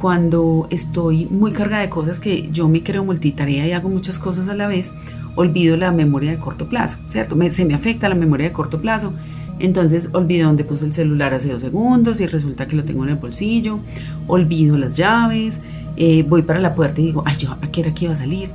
cuando 0.00 0.66
estoy 0.70 1.26
muy 1.26 1.52
cargada 1.52 1.82
de 1.82 1.90
cosas 1.90 2.20
que 2.20 2.48
yo 2.50 2.68
me 2.68 2.82
creo 2.82 3.04
multitarea 3.04 3.66
y 3.66 3.72
hago 3.72 3.90
muchas 3.90 4.18
cosas 4.18 4.48
a 4.48 4.54
la 4.54 4.66
vez, 4.66 4.94
olvido 5.36 5.76
la 5.76 5.92
memoria 5.92 6.30
de 6.30 6.38
corto 6.38 6.68
plazo, 6.68 6.98
¿cierto? 7.06 7.36
se 7.50 7.64
me 7.66 7.74
afecta 7.74 8.08
la 8.08 8.14
memoria 8.14 8.48
de 8.48 8.52
corto 8.52 8.80
plazo. 8.80 9.12
Entonces 9.58 10.08
olvido 10.14 10.46
dónde 10.46 10.64
puse 10.64 10.86
el 10.86 10.94
celular 10.94 11.34
hace 11.34 11.52
dos 11.52 11.60
segundos 11.60 12.18
y 12.22 12.26
resulta 12.26 12.66
que 12.66 12.76
lo 12.76 12.84
tengo 12.84 13.04
en 13.04 13.10
el 13.10 13.16
bolsillo. 13.16 13.80
Olvido 14.26 14.78
las 14.78 14.96
llaves. 14.96 15.60
Eh, 15.98 16.24
voy 16.26 16.40
para 16.40 16.60
la 16.60 16.74
puerta 16.74 17.02
y 17.02 17.06
digo, 17.06 17.22
ay, 17.26 17.36
yo, 17.36 17.52
¿a 17.60 17.70
qué 17.70 17.82
era 17.82 17.92
que 17.92 18.06
iba 18.06 18.14
a 18.14 18.16
salir? 18.16 18.48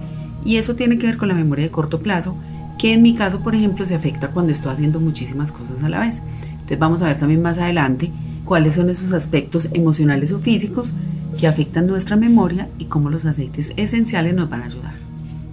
Y 0.44 0.58
eso 0.58 0.76
tiene 0.76 0.98
que 0.98 1.06
ver 1.06 1.18
con 1.18 1.28
la 1.28 1.36
memoria 1.36 1.66
de 1.66 1.70
corto 1.70 2.00
plazo, 2.00 2.36
que 2.80 2.94
en 2.94 3.04
mi 3.04 3.14
caso, 3.14 3.42
por 3.42 3.54
ejemplo, 3.54 3.86
se 3.86 3.94
afecta 3.94 4.30
cuando 4.30 4.52
estoy 4.52 4.74
haciendo 4.74 5.00
muchísimas 5.00 5.52
cosas 5.52 5.84
a 5.84 5.90
la 5.90 6.00
vez. 6.00 6.24
Entonces 6.54 6.80
vamos 6.80 7.04
a 7.04 7.06
ver 7.06 7.20
también 7.20 7.44
más 7.44 7.60
adelante 7.60 8.12
cuáles 8.46 8.74
son 8.74 8.90
esos 8.90 9.14
aspectos 9.14 9.70
emocionales 9.74 10.32
o 10.32 10.40
físicos 10.40 10.92
que 11.40 11.48
afectan 11.48 11.88
nuestra 11.88 12.16
memoria 12.16 12.70
y 12.80 12.86
cómo 12.86 13.10
los 13.10 13.26
aceites 13.26 13.74
esenciales 13.78 14.34
nos 14.34 14.50
van 14.50 14.62
a 14.62 14.66
ayudar. 14.66 14.94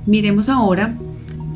Miremos 0.07 0.49
ahora 0.49 0.97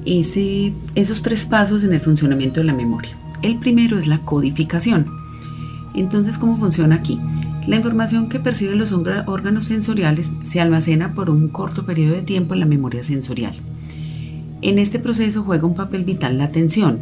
ese, 0.04 0.72
esos 0.94 1.22
tres 1.22 1.46
pasos 1.46 1.84
en 1.84 1.92
el 1.92 2.00
funcionamiento 2.00 2.60
de 2.60 2.66
la 2.66 2.74
memoria. 2.74 3.16
El 3.42 3.58
primero 3.58 3.98
es 3.98 4.06
la 4.06 4.18
codificación. 4.20 5.06
Entonces, 5.94 6.38
¿cómo 6.38 6.56
funciona 6.58 6.96
aquí? 6.96 7.18
La 7.66 7.76
información 7.76 8.28
que 8.28 8.38
perciben 8.38 8.78
los 8.78 8.92
órganos 8.92 9.64
sensoriales 9.64 10.30
se 10.44 10.60
almacena 10.60 11.14
por 11.14 11.30
un 11.30 11.48
corto 11.48 11.84
periodo 11.84 12.14
de 12.14 12.22
tiempo 12.22 12.54
en 12.54 12.60
la 12.60 12.66
memoria 12.66 13.02
sensorial. 13.02 13.54
En 14.62 14.78
este 14.78 14.98
proceso 14.98 15.42
juega 15.42 15.66
un 15.66 15.74
papel 15.74 16.04
vital 16.04 16.38
la 16.38 16.44
atención, 16.44 17.00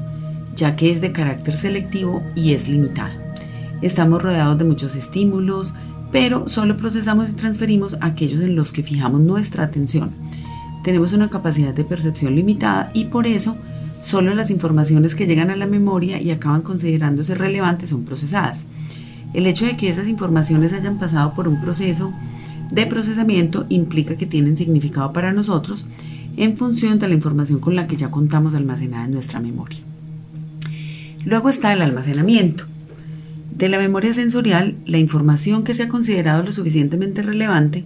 ya 0.57 0.75
que 0.77 0.91
es 0.91 1.01
de 1.01 1.13
carácter 1.13 1.57
selectivo 1.57 2.23
y 2.35 2.55
es 2.55 2.69
limitada. 2.69 3.13
Estamos 3.83 4.23
rodeados 4.23 4.57
de 4.57 4.65
muchos 4.65 4.97
estímulos, 4.97 5.75
pero 6.15 6.49
solo 6.49 6.77
procesamos 6.77 7.29
y 7.29 7.33
transferimos 7.33 7.97
aquellos 8.01 8.41
en 8.41 8.55
los 8.55 8.71
que 8.71 8.85
fijamos 8.85 9.21
nuestra 9.21 9.65
atención. 9.65 10.13
Tenemos 10.85 11.13
una 11.13 11.29
capacidad 11.29 11.75
de 11.75 11.83
percepción 11.83 12.37
limitada 12.37 12.93
y 12.95 13.07
por 13.07 13.27
eso 13.27 13.57
solo 14.01 14.33
las 14.33 14.51
informaciones 14.51 15.17
que 15.17 15.27
llegan 15.27 15.51
a 15.51 15.57
la 15.57 15.67
memoria 15.67 16.23
y 16.23 16.31
acaban 16.31 16.63
considerándose 16.63 17.35
relevantes 17.35 17.91
son 17.91 18.05
procesadas. 18.05 18.67
El 19.33 19.49
hecho 19.49 19.67
de 19.67 19.77
que 19.77 19.89
esas 19.89 20.07
informaciones 20.07 20.73
hayan 20.73 21.01
pasado 21.01 21.35
por 21.35 21.49
un 21.49 21.61
proceso 21.61 22.15
de 22.71 22.87
procesamiento 22.87 23.67
implica 23.69 24.15
que 24.15 24.27
tienen 24.27 24.57
significado 24.57 25.13
para 25.13 25.33
nosotros 25.33 25.89
en 26.37 26.57
función 26.57 27.01
de 27.01 27.09
la 27.09 27.15
información 27.15 27.59
con 27.59 27.75
la 27.75 27.89
que 27.89 27.97
ya 27.97 28.13
contamos 28.13 28.55
almacenada 28.55 29.07
en 29.07 29.15
nuestra 29.15 29.41
memoria. 29.41 29.81
Luego 31.25 31.49
está 31.49 31.73
el 31.73 31.83
almacenamiento. 31.83 32.67
De 33.55 33.69
la 33.69 33.79
memoria 33.79 34.13
sensorial, 34.13 34.75
la 34.85 34.99
información 34.99 35.63
que 35.63 35.75
se 35.75 35.85
ha 35.85 35.89
considerado 35.89 36.43
lo 36.43 36.53
suficientemente 36.53 37.23
relevante 37.23 37.85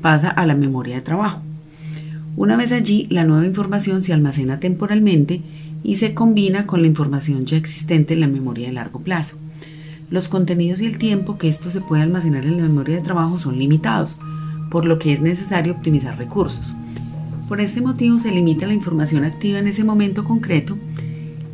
pasa 0.00 0.28
a 0.28 0.46
la 0.46 0.54
memoria 0.54 0.94
de 0.94 1.00
trabajo. 1.00 1.42
Una 2.36 2.56
vez 2.56 2.70
allí, 2.70 3.08
la 3.10 3.24
nueva 3.24 3.44
información 3.44 4.04
se 4.04 4.12
almacena 4.12 4.60
temporalmente 4.60 5.42
y 5.82 5.96
se 5.96 6.14
combina 6.14 6.66
con 6.66 6.82
la 6.82 6.86
información 6.86 7.46
ya 7.46 7.56
existente 7.56 8.14
en 8.14 8.20
la 8.20 8.28
memoria 8.28 8.68
de 8.68 8.74
largo 8.74 9.00
plazo. 9.00 9.38
Los 10.08 10.28
contenidos 10.28 10.80
y 10.80 10.86
el 10.86 10.98
tiempo 10.98 11.36
que 11.36 11.48
esto 11.48 11.72
se 11.72 11.80
puede 11.80 12.04
almacenar 12.04 12.44
en 12.44 12.58
la 12.58 12.62
memoria 12.62 12.94
de 12.94 13.02
trabajo 13.02 13.38
son 13.38 13.58
limitados, 13.58 14.18
por 14.70 14.84
lo 14.84 15.00
que 15.00 15.12
es 15.12 15.20
necesario 15.20 15.72
optimizar 15.72 16.16
recursos. 16.16 16.74
Por 17.48 17.60
este 17.60 17.80
motivo 17.80 18.20
se 18.20 18.30
limita 18.30 18.68
la 18.68 18.74
información 18.74 19.24
activa 19.24 19.58
en 19.58 19.66
ese 19.66 19.82
momento 19.82 20.22
concreto, 20.22 20.78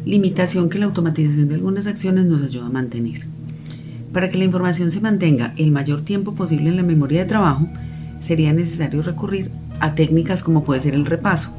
limitación 0.04 0.68
que 0.68 0.78
la 0.78 0.84
automatización 0.84 1.48
de 1.48 1.54
algunas 1.54 1.86
acciones 1.86 2.26
nos 2.26 2.42
ayuda 2.42 2.66
a 2.66 2.70
mantener. 2.70 3.33
Para 4.14 4.30
que 4.30 4.38
la 4.38 4.44
información 4.44 4.92
se 4.92 5.00
mantenga 5.00 5.54
el 5.56 5.72
mayor 5.72 6.02
tiempo 6.02 6.36
posible 6.36 6.68
en 6.70 6.76
la 6.76 6.84
memoria 6.84 7.22
de 7.22 7.28
trabajo, 7.28 7.68
sería 8.20 8.52
necesario 8.52 9.02
recurrir 9.02 9.50
a 9.80 9.96
técnicas 9.96 10.44
como 10.44 10.62
puede 10.62 10.80
ser 10.80 10.94
el 10.94 11.04
repaso. 11.04 11.52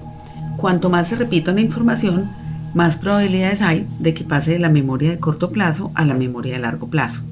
Cuanto 0.55 0.89
más 0.89 1.09
se 1.09 1.17
repita 1.17 1.51
una 1.51 1.59
información, 1.59 2.31
más 2.73 2.95
probabilidades 2.95 3.61
hay 3.61 3.85
de 3.99 4.13
que 4.13 4.23
pase 4.23 4.51
de 4.51 4.59
la 4.59 4.69
memoria 4.69 5.11
de 5.11 5.19
corto 5.19 5.51
plazo 5.51 5.91
a 5.95 6.05
la 6.05 6.13
memoria 6.13 6.53
de 6.53 6.59
largo 6.59 6.89
plazo. 6.89 7.23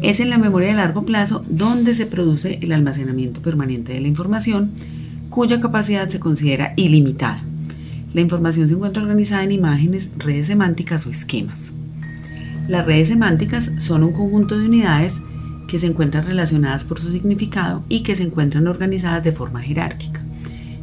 Es 0.00 0.20
en 0.20 0.30
la 0.30 0.38
memoria 0.38 0.68
de 0.68 0.74
largo 0.74 1.04
plazo 1.04 1.44
donde 1.48 1.96
se 1.96 2.06
produce 2.06 2.60
el 2.62 2.70
almacenamiento 2.70 3.42
permanente 3.42 3.92
de 3.94 4.00
la 4.00 4.08
información, 4.08 4.70
cuya 5.28 5.60
capacidad 5.60 6.08
se 6.08 6.20
considera 6.20 6.72
ilimitada. 6.76 7.42
La 8.14 8.20
información 8.20 8.68
se 8.68 8.74
encuentra 8.74 9.02
organizada 9.02 9.42
en 9.42 9.50
imágenes, 9.52 10.12
redes 10.18 10.46
semánticas 10.46 11.04
o 11.06 11.10
esquemas. 11.10 11.72
Las 12.70 12.86
redes 12.86 13.08
semánticas 13.08 13.72
son 13.78 14.04
un 14.04 14.12
conjunto 14.12 14.56
de 14.56 14.66
unidades 14.66 15.22
que 15.66 15.80
se 15.80 15.88
encuentran 15.88 16.24
relacionadas 16.24 16.84
por 16.84 17.00
su 17.00 17.10
significado 17.10 17.82
y 17.88 18.04
que 18.04 18.14
se 18.14 18.22
encuentran 18.22 18.68
organizadas 18.68 19.24
de 19.24 19.32
forma 19.32 19.60
jerárquica, 19.60 20.22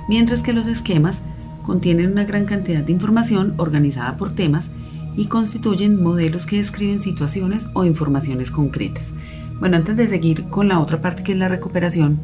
mientras 0.09 0.41
que 0.41 0.51
los 0.51 0.67
esquemas 0.67 1.21
contienen 1.63 2.11
una 2.11 2.25
gran 2.25 2.43
cantidad 2.43 2.83
de 2.83 2.91
información 2.91 3.53
organizada 3.55 4.17
por 4.17 4.35
temas 4.35 4.69
y 5.15 5.27
constituyen 5.27 6.03
modelos 6.03 6.45
que 6.45 6.57
describen 6.57 6.99
situaciones 6.99 7.67
o 7.73 7.85
informaciones 7.85 8.51
concretas. 8.51 9.13
Bueno, 9.61 9.77
antes 9.77 9.95
de 9.95 10.09
seguir 10.09 10.43
con 10.49 10.67
la 10.67 10.81
otra 10.81 11.01
parte 11.01 11.23
que 11.23 11.31
es 11.31 11.37
la 11.37 11.47
recuperación, 11.47 12.19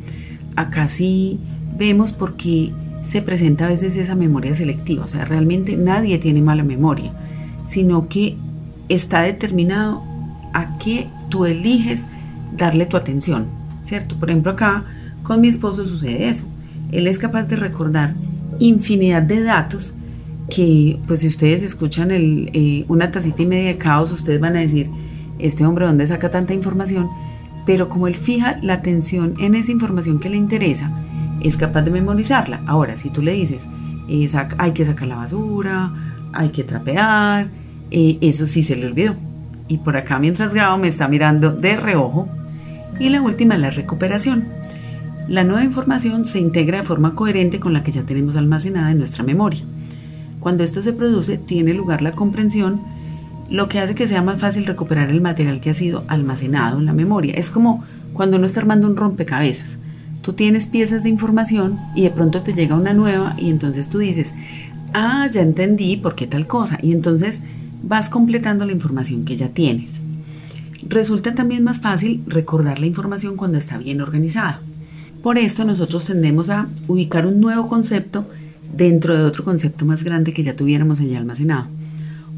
acá 0.57 0.89
sí 0.89 1.39
vemos 1.77 2.11
por 2.11 2.35
qué 2.35 2.73
se 3.01 3.21
presenta 3.21 3.63
a 3.63 3.69
veces 3.69 3.95
esa 3.95 4.15
memoria 4.15 4.53
selectiva, 4.53 5.05
o 5.05 5.07
sea, 5.07 5.23
realmente 5.23 5.77
nadie 5.77 6.17
tiene 6.17 6.41
mala 6.41 6.65
memoria, 6.65 7.13
sino 7.65 8.09
que 8.09 8.35
está 8.95 9.21
determinado 9.21 10.03
a 10.53 10.77
qué 10.77 11.09
tú 11.29 11.45
eliges 11.45 12.05
darle 12.55 12.85
tu 12.85 12.97
atención, 12.97 13.47
¿cierto? 13.83 14.17
Por 14.19 14.29
ejemplo, 14.29 14.51
acá 14.51 14.85
con 15.23 15.41
mi 15.41 15.47
esposo 15.47 15.85
sucede 15.85 16.29
eso. 16.29 16.45
Él 16.91 17.07
es 17.07 17.17
capaz 17.17 17.43
de 17.43 17.55
recordar 17.55 18.13
infinidad 18.59 19.23
de 19.23 19.41
datos 19.41 19.95
que, 20.49 20.99
pues 21.07 21.21
si 21.21 21.27
ustedes 21.27 21.63
escuchan 21.63 22.09
eh, 22.11 22.85
una 22.87 23.11
tacita 23.11 23.41
y 23.41 23.47
media 23.47 23.69
de 23.69 23.77
caos, 23.77 24.11
ustedes 24.11 24.39
van 24.39 24.55
a 24.55 24.59
decir, 24.59 24.89
este 25.39 25.65
hombre, 25.65 25.85
¿dónde 25.85 26.05
saca 26.05 26.29
tanta 26.29 26.53
información? 26.53 27.09
Pero 27.65 27.89
como 27.89 28.07
él 28.07 28.15
fija 28.15 28.59
la 28.61 28.73
atención 28.73 29.35
en 29.39 29.55
esa 29.55 29.71
información 29.71 30.19
que 30.19 30.29
le 30.29 30.37
interesa, 30.37 30.91
es 31.41 31.57
capaz 31.57 31.81
de 31.81 31.91
memorizarla. 31.91 32.61
Ahora, 32.67 32.97
si 32.97 33.09
tú 33.09 33.21
le 33.21 33.33
dices, 33.33 33.65
eh, 34.07 34.29
hay 34.57 34.71
que 34.73 34.85
sacar 34.85 35.07
la 35.07 35.15
basura, 35.15 35.93
hay 36.33 36.49
que 36.49 36.63
trapear, 36.63 37.49
eso 37.91 38.47
sí 38.47 38.63
se 38.63 38.75
le 38.75 38.87
olvidó. 38.87 39.15
Y 39.67 39.77
por 39.77 39.97
acá 39.97 40.19
mientras 40.19 40.53
grabo 40.53 40.77
me 40.77 40.87
está 40.87 41.07
mirando 41.07 41.51
de 41.51 41.75
reojo. 41.75 42.27
Y 42.99 43.09
la 43.09 43.21
última 43.21 43.57
la 43.57 43.69
recuperación. 43.69 44.45
La 45.27 45.43
nueva 45.43 45.63
información 45.63 46.25
se 46.25 46.39
integra 46.39 46.79
de 46.79 46.83
forma 46.83 47.15
coherente 47.15 47.59
con 47.59 47.73
la 47.73 47.83
que 47.83 47.91
ya 47.91 48.03
tenemos 48.03 48.35
almacenada 48.35 48.91
en 48.91 48.99
nuestra 48.99 49.23
memoria. 49.23 49.61
Cuando 50.41 50.63
esto 50.63 50.83
se 50.83 50.91
produce, 50.91 51.37
tiene 51.37 51.73
lugar 51.73 52.01
la 52.01 52.11
comprensión, 52.11 52.81
lo 53.49 53.69
que 53.69 53.79
hace 53.79 53.95
que 53.95 54.07
sea 54.07 54.21
más 54.21 54.39
fácil 54.39 54.65
recuperar 54.65 55.09
el 55.09 55.21
material 55.21 55.61
que 55.61 55.69
ha 55.69 55.73
sido 55.73 56.03
almacenado 56.07 56.79
en 56.79 56.85
la 56.85 56.93
memoria. 56.93 57.35
Es 57.35 57.49
como 57.49 57.85
cuando 58.11 58.37
uno 58.37 58.45
está 58.45 58.59
armando 58.59 58.87
un 58.87 58.97
rompecabezas. 58.97 59.77
Tú 60.21 60.33
tienes 60.33 60.67
piezas 60.67 61.03
de 61.03 61.09
información 61.09 61.79
y 61.95 62.03
de 62.03 62.11
pronto 62.11 62.41
te 62.41 62.53
llega 62.53 62.75
una 62.75 62.93
nueva 62.93 63.35
y 63.37 63.49
entonces 63.49 63.89
tú 63.89 63.99
dices, 63.99 64.33
ah, 64.93 65.27
ya 65.31 65.41
entendí 65.41 65.97
por 65.97 66.15
qué 66.15 66.27
tal 66.27 66.47
cosa. 66.47 66.77
Y 66.81 66.91
entonces 66.91 67.43
vas 67.83 68.09
completando 68.09 68.65
la 68.65 68.71
información 68.71 69.25
que 69.25 69.37
ya 69.37 69.49
tienes. 69.49 70.01
Resulta 70.87 71.35
también 71.35 71.63
más 71.63 71.79
fácil 71.79 72.23
recordar 72.25 72.79
la 72.79 72.87
información 72.87 73.35
cuando 73.35 73.57
está 73.57 73.77
bien 73.77 74.01
organizada. 74.01 74.61
Por 75.21 75.37
esto 75.37 75.63
nosotros 75.63 76.05
tendemos 76.05 76.49
a 76.49 76.67
ubicar 76.87 77.25
un 77.25 77.39
nuevo 77.39 77.67
concepto 77.67 78.25
dentro 78.75 79.15
de 79.15 79.23
otro 79.23 79.43
concepto 79.43 79.85
más 79.85 80.03
grande 80.03 80.33
que 80.33 80.43
ya 80.43 80.55
tuviéramos 80.55 80.99
ya 80.99 81.17
almacenado. 81.17 81.67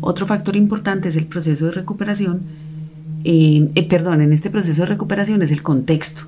Otro 0.01 0.27
factor 0.27 0.55
importante 0.55 1.09
es 1.09 1.15
el 1.15 1.25
proceso 1.25 1.65
de 1.65 1.71
recuperación, 1.71 2.41
eh, 3.23 3.71
eh, 3.73 3.87
perdón, 3.87 4.21
en 4.21 4.33
este 4.33 4.49
proceso 4.51 4.83
de 4.83 4.87
recuperación 4.87 5.41
es 5.41 5.51
el 5.51 5.63
contexto. 5.63 6.23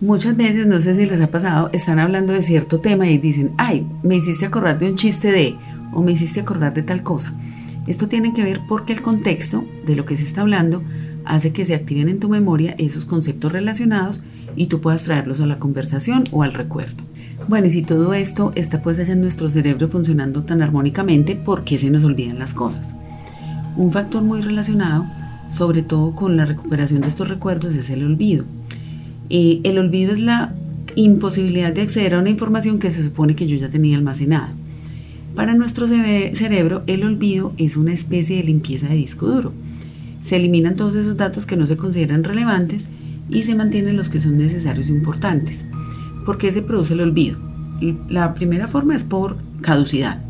Muchas 0.00 0.36
veces, 0.36 0.66
no 0.66 0.80
sé 0.80 0.94
si 0.94 1.06
les 1.06 1.20
ha 1.20 1.30
pasado, 1.30 1.70
están 1.72 1.98
hablando 1.98 2.32
de 2.32 2.42
cierto 2.42 2.80
tema 2.80 3.08
y 3.08 3.16
dicen, 3.18 3.52
ay, 3.56 3.86
me 4.02 4.16
hiciste 4.16 4.44
acordar 4.44 4.78
de 4.78 4.90
un 4.90 4.96
chiste 4.96 5.30
de, 5.32 5.56
o 5.94 6.02
me 6.02 6.12
hiciste 6.12 6.40
acordar 6.40 6.74
de 6.74 6.82
tal 6.82 7.02
cosa. 7.02 7.34
Esto 7.86 8.08
tiene 8.08 8.32
que 8.32 8.44
ver 8.44 8.60
porque 8.68 8.92
el 8.92 9.02
contexto 9.02 9.64
de 9.86 9.96
lo 9.96 10.06
que 10.06 10.16
se 10.16 10.24
está 10.24 10.42
hablando 10.42 10.82
hace 11.24 11.52
que 11.52 11.64
se 11.64 11.74
activen 11.74 12.08
en 12.08 12.20
tu 12.20 12.28
memoria 12.28 12.74
esos 12.78 13.04
conceptos 13.06 13.52
relacionados 13.52 14.24
y 14.56 14.66
tú 14.66 14.80
puedas 14.80 15.04
traerlos 15.04 15.40
a 15.40 15.46
la 15.46 15.58
conversación 15.58 16.24
o 16.30 16.42
al 16.42 16.52
recuerdo. 16.52 17.02
Bueno, 17.48 17.66
y 17.66 17.70
si 17.70 17.82
todo 17.82 18.14
esto 18.14 18.52
está 18.54 18.82
pues 18.82 18.98
en 18.98 19.20
nuestro 19.20 19.50
cerebro 19.50 19.88
funcionando 19.88 20.44
tan 20.44 20.62
armónicamente, 20.62 21.34
¿por 21.34 21.64
qué 21.64 21.78
se 21.78 21.90
nos 21.90 22.04
olvidan 22.04 22.38
las 22.38 22.54
cosas? 22.54 22.94
Un 23.76 23.90
factor 23.90 24.22
muy 24.22 24.42
relacionado, 24.42 25.06
sobre 25.50 25.82
todo 25.82 26.14
con 26.14 26.36
la 26.36 26.44
recuperación 26.44 27.00
de 27.00 27.08
estos 27.08 27.28
recuerdos, 27.28 27.74
es 27.74 27.90
el 27.90 28.04
olvido. 28.04 28.44
Eh, 29.28 29.60
el 29.64 29.78
olvido 29.78 30.12
es 30.12 30.20
la 30.20 30.54
imposibilidad 30.94 31.72
de 31.72 31.82
acceder 31.82 32.14
a 32.14 32.20
una 32.20 32.30
información 32.30 32.78
que 32.78 32.90
se 32.90 33.02
supone 33.02 33.34
que 33.34 33.46
yo 33.46 33.56
ya 33.56 33.70
tenía 33.70 33.96
almacenada. 33.96 34.52
Para 35.34 35.54
nuestro 35.54 35.88
cerebro, 35.88 36.82
el 36.86 37.04
olvido 37.04 37.54
es 37.56 37.78
una 37.78 37.94
especie 37.94 38.36
de 38.36 38.42
limpieza 38.42 38.88
de 38.88 38.96
disco 38.96 39.26
duro. 39.26 39.52
Se 40.20 40.36
eliminan 40.36 40.76
todos 40.76 40.94
esos 40.94 41.16
datos 41.16 41.46
que 41.46 41.56
no 41.56 41.66
se 41.66 41.78
consideran 41.78 42.22
relevantes 42.22 42.88
y 43.30 43.42
se 43.44 43.54
mantienen 43.54 43.96
los 43.96 44.10
que 44.10 44.20
son 44.20 44.36
necesarios 44.36 44.90
e 44.90 44.92
importantes. 44.92 45.64
¿Por 46.26 46.36
qué 46.36 46.52
se 46.52 46.60
produce 46.60 46.92
el 46.92 47.00
olvido? 47.00 47.38
La 48.10 48.34
primera 48.34 48.68
forma 48.68 48.94
es 48.94 49.04
por 49.04 49.38
caducidad. 49.62 50.22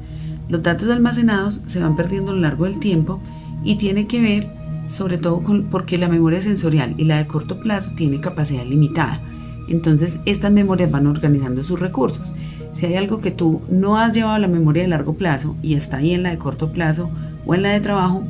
Los 0.48 0.62
datos 0.62 0.88
almacenados 0.88 1.62
se 1.66 1.80
van 1.80 1.96
perdiendo 1.96 2.30
a 2.30 2.34
lo 2.34 2.40
largo 2.40 2.64
del 2.64 2.78
tiempo 2.78 3.20
y 3.64 3.76
tiene 3.76 4.06
que 4.06 4.22
ver 4.22 4.46
sobre 4.88 5.18
todo 5.18 5.42
porque 5.70 5.98
la 5.98 6.08
memoria 6.08 6.42
sensorial 6.42 6.94
y 6.96 7.04
la 7.04 7.18
de 7.18 7.26
corto 7.26 7.58
plazo 7.60 7.92
tiene 7.96 8.20
capacidad 8.20 8.64
limitada. 8.64 9.20
Entonces 9.68 10.20
estas 10.26 10.52
memorias 10.52 10.90
van 10.90 11.06
organizando 11.08 11.64
sus 11.64 11.80
recursos 11.80 12.32
si 12.74 12.86
hay 12.86 12.94
algo 12.94 13.20
que 13.20 13.30
tú 13.30 13.62
no 13.70 13.96
has 13.96 14.14
llevado 14.14 14.34
a 14.34 14.38
la 14.38 14.48
memoria 14.48 14.82
de 14.82 14.88
largo 14.88 15.14
plazo 15.14 15.56
y 15.62 15.74
está 15.74 15.98
ahí 15.98 16.12
en 16.12 16.22
la 16.22 16.30
de 16.30 16.38
corto 16.38 16.72
plazo 16.72 17.10
o 17.46 17.54
en 17.54 17.62
la 17.62 17.70
de 17.70 17.80
trabajo, 17.80 18.22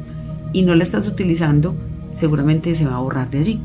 y 0.53 0.63
no 0.63 0.75
la 0.75 0.83
estás 0.83 1.07
utilizando, 1.07 1.75
seguramente 2.15 2.75
se 2.75 2.87
va 2.87 2.97
a 2.97 3.01
borrar 3.01 3.31
de 3.31 3.39
allí. 3.39 3.61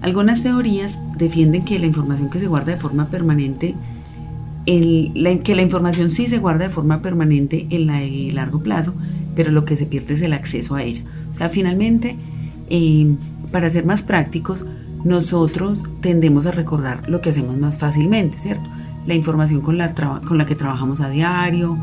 Algunas 0.00 0.42
teorías 0.42 0.98
defienden 1.16 1.64
que 1.64 1.78
la 1.78 1.86
información 1.86 2.30
que 2.30 2.40
se 2.40 2.48
guarda 2.48 2.72
de 2.72 2.80
forma 2.80 3.08
permanente, 3.08 3.74
que 4.66 5.54
la 5.54 5.62
información 5.62 6.10
sí 6.10 6.26
se 6.26 6.38
guarda 6.38 6.64
de 6.66 6.70
forma 6.70 7.00
permanente 7.02 7.66
en 7.70 7.86
la 7.86 8.00
de 8.00 8.30
largo 8.32 8.62
plazo, 8.62 8.94
pero 9.36 9.52
lo 9.52 9.64
que 9.64 9.76
se 9.76 9.86
pierde 9.86 10.14
es 10.14 10.22
el 10.22 10.32
acceso 10.32 10.74
a 10.74 10.82
ella. 10.82 11.02
O 11.30 11.34
sea, 11.34 11.48
finalmente, 11.48 12.16
eh, 12.68 13.16
para 13.52 13.70
ser 13.70 13.86
más 13.86 14.02
prácticos, 14.02 14.66
nosotros 15.04 15.84
tendemos 16.00 16.46
a 16.46 16.50
recordar 16.50 17.08
lo 17.08 17.20
que 17.20 17.30
hacemos 17.30 17.56
más 17.56 17.78
fácilmente, 17.78 18.38
¿cierto? 18.38 18.68
La 19.06 19.14
información 19.14 19.60
con 19.60 19.78
la, 19.78 19.94
con 19.94 20.38
la 20.38 20.46
que 20.46 20.54
trabajamos 20.54 21.00
a 21.00 21.08
diario, 21.08 21.78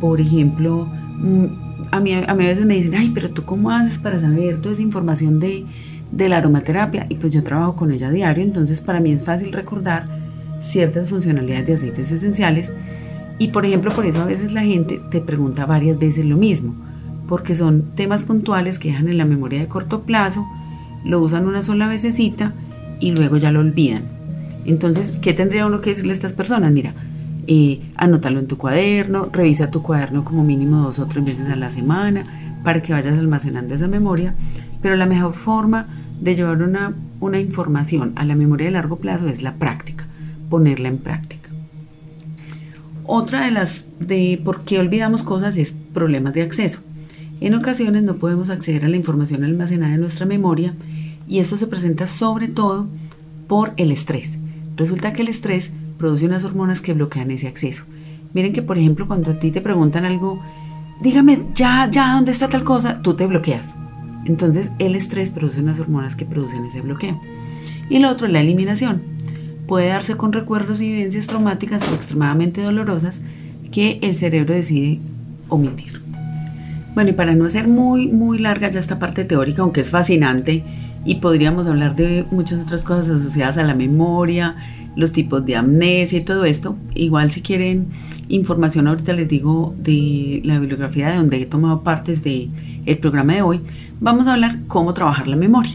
por 0.00 0.20
ejemplo, 0.20 0.86
mm, 1.18 1.44
a 1.90 2.00
mí, 2.00 2.14
a 2.14 2.34
mí 2.34 2.44
a 2.44 2.48
veces 2.48 2.66
me 2.66 2.74
dicen, 2.74 2.94
ay, 2.94 3.10
pero 3.14 3.30
tú 3.30 3.44
cómo 3.44 3.70
haces 3.70 3.98
para 3.98 4.20
saber 4.20 4.60
toda 4.60 4.72
esa 4.72 4.82
información 4.82 5.40
de, 5.40 5.66
de 6.12 6.28
la 6.28 6.38
aromaterapia? 6.38 7.06
Y 7.08 7.16
pues 7.16 7.32
yo 7.32 7.42
trabajo 7.42 7.76
con 7.76 7.90
ella 7.90 8.08
a 8.08 8.12
diario, 8.12 8.44
entonces 8.44 8.80
para 8.80 9.00
mí 9.00 9.12
es 9.12 9.22
fácil 9.22 9.52
recordar 9.52 10.06
ciertas 10.62 11.08
funcionalidades 11.08 11.66
de 11.66 11.74
aceites 11.74 12.12
esenciales. 12.12 12.72
Y 13.38 13.48
por 13.48 13.66
ejemplo, 13.66 13.90
por 13.92 14.06
eso 14.06 14.22
a 14.22 14.26
veces 14.26 14.52
la 14.52 14.62
gente 14.62 15.00
te 15.10 15.20
pregunta 15.20 15.66
varias 15.66 15.98
veces 15.98 16.24
lo 16.24 16.36
mismo, 16.36 16.74
porque 17.28 17.54
son 17.54 17.94
temas 17.96 18.22
puntuales 18.22 18.78
que 18.78 18.90
dejan 18.90 19.08
en 19.08 19.18
la 19.18 19.24
memoria 19.24 19.60
de 19.60 19.68
corto 19.68 20.02
plazo 20.02 20.46
lo 21.04 21.20
usan 21.20 21.46
una 21.46 21.62
sola 21.62 21.88
vececita 21.88 22.52
y 23.00 23.12
luego 23.12 23.36
ya 23.36 23.50
lo 23.50 23.60
olvidan. 23.60 24.19
Entonces, 24.66 25.12
¿qué 25.22 25.32
tendría 25.32 25.66
uno 25.66 25.80
que 25.80 25.90
decirle 25.90 26.12
a 26.12 26.14
estas 26.14 26.32
personas? 26.32 26.72
Mira, 26.72 26.94
eh, 27.46 27.80
anótalo 27.96 28.38
en 28.38 28.46
tu 28.46 28.58
cuaderno, 28.58 29.28
revisa 29.32 29.70
tu 29.70 29.82
cuaderno 29.82 30.24
como 30.24 30.44
mínimo 30.44 30.82
dos 30.82 30.98
o 30.98 31.06
tres 31.06 31.24
veces 31.24 31.48
a 31.50 31.56
la 31.56 31.70
semana 31.70 32.60
para 32.62 32.82
que 32.82 32.92
vayas 32.92 33.18
almacenando 33.18 33.74
esa 33.74 33.88
memoria. 33.88 34.34
Pero 34.82 34.96
la 34.96 35.06
mejor 35.06 35.34
forma 35.34 35.86
de 36.20 36.34
llevar 36.34 36.62
una, 36.62 36.94
una 37.20 37.38
información 37.38 38.12
a 38.16 38.24
la 38.24 38.34
memoria 38.34 38.66
de 38.66 38.72
largo 38.72 38.96
plazo 38.96 39.26
es 39.26 39.42
la 39.42 39.54
práctica, 39.54 40.06
ponerla 40.48 40.88
en 40.88 40.98
práctica. 40.98 41.50
Otra 43.04 43.44
de 43.44 43.50
las 43.50 43.86
de 43.98 44.40
por 44.44 44.62
qué 44.64 44.78
olvidamos 44.78 45.22
cosas 45.22 45.56
es 45.56 45.72
problemas 45.92 46.34
de 46.34 46.42
acceso. 46.42 46.80
En 47.40 47.54
ocasiones 47.54 48.02
no 48.02 48.16
podemos 48.16 48.50
acceder 48.50 48.84
a 48.84 48.88
la 48.88 48.96
información 48.96 49.42
almacenada 49.42 49.94
en 49.94 50.02
nuestra 50.02 50.26
memoria 50.26 50.74
y 51.26 51.38
eso 51.38 51.56
se 51.56 51.66
presenta 51.66 52.06
sobre 52.06 52.48
todo 52.48 52.86
por 53.48 53.72
el 53.78 53.90
estrés. 53.90 54.38
Resulta 54.80 55.12
que 55.12 55.20
el 55.20 55.28
estrés 55.28 55.72
produce 55.98 56.24
unas 56.24 56.42
hormonas 56.44 56.80
que 56.80 56.94
bloquean 56.94 57.30
ese 57.30 57.48
acceso. 57.48 57.84
Miren 58.32 58.54
que, 58.54 58.62
por 58.62 58.78
ejemplo, 58.78 59.06
cuando 59.06 59.32
a 59.32 59.38
ti 59.38 59.50
te 59.50 59.60
preguntan 59.60 60.06
algo, 60.06 60.42
dígame 61.02 61.38
ya, 61.54 61.86
ya, 61.90 62.14
¿dónde 62.14 62.30
está 62.30 62.48
tal 62.48 62.64
cosa? 62.64 63.02
Tú 63.02 63.12
te 63.12 63.26
bloqueas. 63.26 63.74
Entonces, 64.24 64.72
el 64.78 64.94
estrés 64.94 65.32
produce 65.32 65.60
unas 65.60 65.80
hormonas 65.80 66.16
que 66.16 66.24
producen 66.24 66.64
ese 66.64 66.80
bloqueo. 66.80 67.20
Y 67.90 67.98
lo 67.98 68.08
otro 68.08 68.26
es 68.26 68.32
la 68.32 68.40
eliminación. 68.40 69.02
Puede 69.68 69.88
darse 69.88 70.16
con 70.16 70.32
recuerdos 70.32 70.80
y 70.80 70.88
vivencias 70.88 71.26
traumáticas 71.26 71.86
o 71.86 71.94
extremadamente 71.94 72.62
dolorosas 72.62 73.20
que 73.70 73.98
el 74.00 74.16
cerebro 74.16 74.54
decide 74.54 74.98
omitir. 75.50 76.00
Bueno, 76.94 77.10
y 77.10 77.12
para 77.12 77.34
no 77.34 77.44
hacer 77.44 77.68
muy, 77.68 78.08
muy 78.08 78.38
larga 78.38 78.70
ya 78.70 78.80
esta 78.80 78.98
parte 78.98 79.26
teórica, 79.26 79.60
aunque 79.60 79.82
es 79.82 79.90
fascinante, 79.90 80.64
y 81.04 81.16
podríamos 81.16 81.66
hablar 81.66 81.96
de 81.96 82.26
muchas 82.30 82.62
otras 82.62 82.84
cosas 82.84 83.08
asociadas 83.08 83.58
a 83.58 83.64
la 83.64 83.74
memoria, 83.74 84.56
los 84.96 85.12
tipos 85.12 85.44
de 85.44 85.56
amnesia 85.56 86.18
y 86.18 86.24
todo 86.24 86.44
esto. 86.44 86.76
Igual 86.94 87.30
si 87.30 87.42
quieren 87.42 87.88
información 88.28 88.86
ahorita 88.86 89.12
les 89.12 89.28
digo 89.28 89.74
de 89.78 90.42
la 90.44 90.58
bibliografía 90.58 91.10
de 91.10 91.16
donde 91.16 91.40
he 91.40 91.46
tomado 91.46 91.82
partes 91.82 92.22
del 92.22 92.50
el 92.86 92.98
programa 92.98 93.34
de 93.34 93.42
hoy, 93.42 93.60
vamos 94.00 94.26
a 94.26 94.34
hablar 94.34 94.60
cómo 94.66 94.94
trabajar 94.94 95.28
la 95.28 95.36
memoria. 95.36 95.72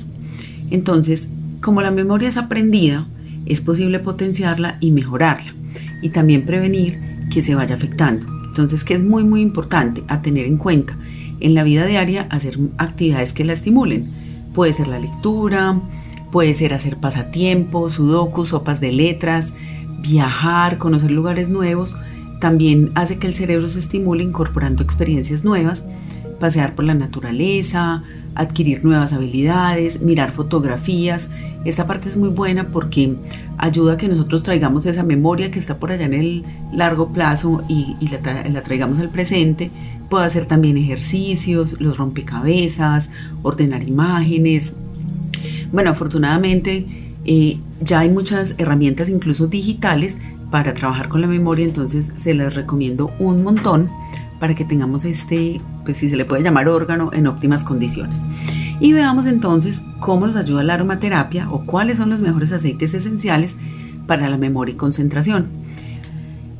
Entonces, 0.71 1.29
como 1.61 1.81
la 1.81 1.91
memoria 1.91 2.29
es 2.29 2.37
aprendida, 2.37 3.07
es 3.45 3.61
posible 3.61 3.99
potenciarla 3.99 4.77
y 4.79 4.91
mejorarla 4.91 5.53
y 6.01 6.09
también 6.09 6.45
prevenir 6.45 6.99
que 7.31 7.41
se 7.41 7.55
vaya 7.55 7.75
afectando. 7.75 8.25
Entonces, 8.47 8.83
que 8.83 8.95
es 8.95 9.03
muy 9.03 9.23
muy 9.23 9.41
importante 9.41 10.03
a 10.07 10.21
tener 10.21 10.45
en 10.45 10.57
cuenta 10.57 10.97
en 11.39 11.53
la 11.53 11.63
vida 11.63 11.85
diaria 11.85 12.27
hacer 12.29 12.57
actividades 12.77 13.33
que 13.33 13.43
la 13.43 13.53
estimulen 13.53 14.24
Puede 14.55 14.71
ser 14.71 14.87
la 14.87 14.99
lectura, 14.99 15.79
puede 16.31 16.53
ser 16.53 16.73
hacer 16.73 16.97
pasatiempos, 16.97 17.93
sudokus, 17.93 18.49
sopas 18.49 18.79
de 18.79 18.93
letras, 18.93 19.53
viajar, 20.01 20.77
conocer 20.77 21.11
lugares 21.11 21.49
nuevos. 21.49 21.95
También 22.39 22.91
hace 22.95 23.19
que 23.19 23.27
el 23.27 23.33
cerebro 23.33 23.67
se 23.67 23.79
estimule 23.79 24.23
incorporando 24.23 24.81
experiencias 24.81 25.43
nuevas, 25.43 25.85
pasear 26.39 26.73
por 26.73 26.85
la 26.85 26.93
naturaleza, 26.93 28.03
adquirir 28.33 28.85
nuevas 28.85 29.11
habilidades, 29.13 30.01
mirar 30.01 30.31
fotografías. 30.31 31.31
Esta 31.65 31.85
parte 31.85 32.07
es 32.07 32.15
muy 32.15 32.29
buena 32.29 32.65
porque 32.65 33.15
ayuda 33.57 33.93
a 33.93 33.97
que 33.97 34.07
nosotros 34.07 34.43
traigamos 34.43 34.85
esa 34.85 35.03
memoria 35.03 35.51
que 35.51 35.59
está 35.59 35.79
por 35.79 35.91
allá 35.91 36.05
en 36.05 36.13
el 36.13 36.45
largo 36.71 37.11
plazo 37.11 37.63
y, 37.67 37.97
la, 38.07 38.47
la 38.47 38.63
traigamos 38.63 38.99
al 38.99 39.09
presente 39.09 39.71
Puedo 40.09 40.23
hacer 40.23 40.45
también 40.45 40.77
ejercicios, 40.77 41.81
los 41.81 41.97
rompecabezas, 41.97 43.09
ordenar 43.43 43.83
imágenes. 43.83 44.73
Bueno, 45.71 45.89
afortunadamente 45.89 46.85
eh, 47.25 47.59
ya 47.81 47.99
hay 47.99 48.09
muchas 48.09 48.55
herramientas, 48.57 49.09
incluso 49.09 49.47
digitales, 49.47 50.17
para 50.51 50.73
trabajar 50.73 51.09
con 51.09 51.21
la 51.21 51.27
memoria, 51.27 51.65
entonces 51.65 52.11
se 52.15 52.33
las 52.33 52.53
recomiendo 52.53 53.11
un 53.19 53.43
montón 53.43 53.89
para 54.39 54.53
que 54.53 54.63
tengamos 54.63 55.05
este, 55.05 55.59
pues 55.83 55.97
si 55.97 56.09
se 56.09 56.15
le 56.15 56.25
puede 56.25 56.43
llamar 56.43 56.69
órgano, 56.69 57.09
en 57.13 57.27
óptimas 57.27 57.63
condiciones. 57.63 58.21
Y 58.79 58.93
veamos 58.93 59.25
entonces 59.25 59.83
cómo 59.99 60.27
nos 60.27 60.35
ayuda 60.35 60.63
la 60.63 60.75
aromaterapia 60.75 61.49
o 61.49 61.65
cuáles 61.65 61.97
son 61.97 62.09
los 62.09 62.19
mejores 62.19 62.51
aceites 62.51 62.93
esenciales 62.93 63.57
para 64.05 64.29
la 64.29 64.37
memoria 64.37 64.73
y 64.73 64.77
concentración. 64.77 65.47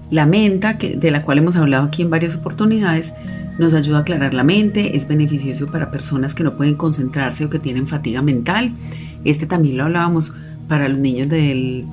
La 0.10 0.25
menta, 0.25 0.77
que, 0.77 0.95
de 0.95 1.12
la 1.12 1.23
cual 1.23 1.39
hemos 1.39 1.55
hablado 1.55 1.86
aquí 1.86 2.01
en 2.01 2.10
varias 2.10 2.36
oportunidades, 2.36 3.13
nos 3.58 3.74
ayuda 3.74 4.00
a 4.00 4.02
aclarar 4.02 4.34
la 4.34 4.44
mente, 4.44 4.98
es 4.98 5.08
beneficioso 5.08 5.68
para 5.68 5.91
personas 5.91 6.36
que 6.36 6.44
no 6.44 6.58
pueden 6.58 6.76
concentrarse 6.76 7.46
o 7.46 7.50
que 7.50 7.60
tienen 7.60 7.88
fatiga 7.88 8.22
mental. 8.22 8.72
Este 9.24 9.46
también 9.46 9.78
lo 9.78 9.84
hablábamos 9.84 10.34
para 10.68 10.89
los 10.89 10.98
niños 10.98 11.30
del, 11.30 11.86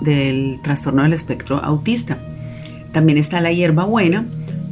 del 0.00 0.58
trastorno 0.62 1.02
del 1.02 1.12
espectro 1.12 1.56
autista. 1.56 2.18
También 2.92 3.18
está 3.18 3.40
la 3.40 3.52
hierba 3.52 3.84
buena, 3.84 4.24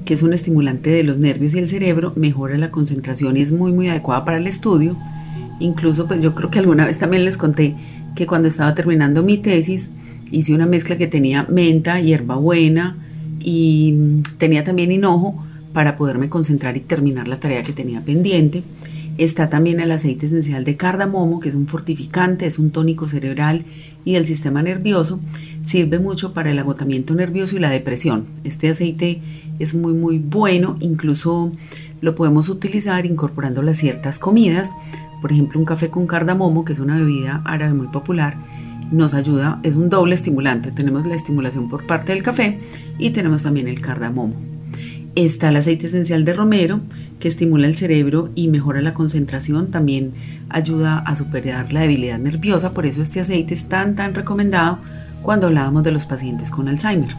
que 0.04 0.14
es 0.14 0.22
un 0.22 0.32
estimulante 0.32 0.90
de 0.90 1.02
los 1.02 1.18
nervios 1.18 1.54
y 1.54 1.58
el 1.58 1.68
cerebro, 1.68 2.12
mejora 2.16 2.56
la 2.56 2.70
concentración 2.70 3.36
y 3.36 3.42
es 3.42 3.52
muy 3.52 3.72
muy 3.72 3.88
adecuada 3.88 4.24
para 4.24 4.38
el 4.38 4.46
estudio. 4.46 4.96
Incluso 5.58 6.06
pues 6.06 6.22
yo 6.22 6.34
creo 6.34 6.50
que 6.50 6.60
alguna 6.60 6.84
vez 6.84 6.98
también 6.98 7.24
les 7.24 7.36
conté 7.36 7.74
que 8.14 8.26
cuando 8.26 8.48
estaba 8.48 8.74
terminando 8.74 9.22
mi 9.22 9.38
tesis 9.38 9.90
hice 10.30 10.54
una 10.54 10.66
mezcla 10.66 10.96
que 10.96 11.06
tenía 11.06 11.46
menta, 11.50 12.00
hierbabuena 12.00 12.96
y 13.40 14.22
tenía 14.38 14.64
también 14.64 14.92
hinojo 14.92 15.44
para 15.76 15.98
poderme 15.98 16.30
concentrar 16.30 16.74
y 16.78 16.80
terminar 16.80 17.28
la 17.28 17.38
tarea 17.38 17.62
que 17.62 17.74
tenía 17.74 18.00
pendiente. 18.00 18.62
Está 19.18 19.50
también 19.50 19.78
el 19.78 19.92
aceite 19.92 20.24
esencial 20.24 20.64
de 20.64 20.78
cardamomo, 20.78 21.38
que 21.38 21.50
es 21.50 21.54
un 21.54 21.66
fortificante, 21.66 22.46
es 22.46 22.58
un 22.58 22.70
tónico 22.70 23.08
cerebral 23.08 23.66
y 24.02 24.14
del 24.14 24.24
sistema 24.24 24.62
nervioso. 24.62 25.20
Sirve 25.62 25.98
mucho 25.98 26.32
para 26.32 26.50
el 26.50 26.58
agotamiento 26.58 27.14
nervioso 27.14 27.56
y 27.56 27.58
la 27.58 27.68
depresión. 27.68 28.24
Este 28.42 28.70
aceite 28.70 29.20
es 29.58 29.74
muy 29.74 29.92
muy 29.92 30.18
bueno, 30.18 30.78
incluso 30.80 31.52
lo 32.00 32.14
podemos 32.14 32.48
utilizar 32.48 33.04
incorporándolo 33.04 33.70
a 33.70 33.74
ciertas 33.74 34.18
comidas. 34.18 34.70
Por 35.20 35.30
ejemplo, 35.30 35.60
un 35.60 35.66
café 35.66 35.90
con 35.90 36.06
cardamomo, 36.06 36.64
que 36.64 36.72
es 36.72 36.78
una 36.78 36.96
bebida 36.96 37.42
árabe 37.44 37.74
muy 37.74 37.88
popular, 37.88 38.38
nos 38.90 39.12
ayuda, 39.12 39.60
es 39.62 39.76
un 39.76 39.90
doble 39.90 40.14
estimulante. 40.14 40.72
Tenemos 40.72 41.06
la 41.06 41.16
estimulación 41.16 41.68
por 41.68 41.86
parte 41.86 42.14
del 42.14 42.22
café 42.22 42.60
y 42.96 43.10
tenemos 43.10 43.42
también 43.42 43.68
el 43.68 43.82
cardamomo. 43.82 44.55
Está 45.16 45.48
el 45.48 45.56
aceite 45.56 45.86
esencial 45.86 46.26
de 46.26 46.34
romero, 46.34 46.80
que 47.20 47.28
estimula 47.28 47.66
el 47.66 47.74
cerebro 47.74 48.28
y 48.34 48.48
mejora 48.48 48.82
la 48.82 48.92
concentración, 48.92 49.70
también 49.70 50.12
ayuda 50.50 50.98
a 50.98 51.16
superar 51.16 51.72
la 51.72 51.80
debilidad 51.80 52.18
nerviosa, 52.18 52.74
por 52.74 52.84
eso 52.84 53.00
este 53.00 53.20
aceite 53.20 53.54
es 53.54 53.66
tan 53.66 53.96
tan 53.96 54.12
recomendado 54.12 54.78
cuando 55.22 55.46
hablábamos 55.46 55.84
de 55.84 55.92
los 55.92 56.04
pacientes 56.04 56.50
con 56.50 56.68
Alzheimer. 56.68 57.16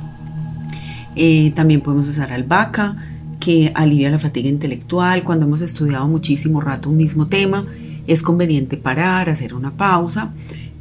Eh, 1.16 1.52
también 1.56 1.82
podemos 1.82 2.08
usar 2.08 2.32
albahaca, 2.32 2.98
que 3.40 3.72
alivia 3.74 4.12
la 4.12 4.20
fatiga 4.20 4.48
intelectual 4.48 5.24
cuando 5.24 5.48
hemos 5.48 5.62
estudiado 5.62 6.08
muchísimo 6.08 6.62
rato 6.62 6.92
un 6.92 6.98
mismo 6.98 7.26
tema. 7.26 7.66
Es 8.06 8.22
conveniente 8.22 8.78
parar, 8.78 9.28
hacer 9.28 9.56
una 9.56 9.72
pausa. 9.72 10.34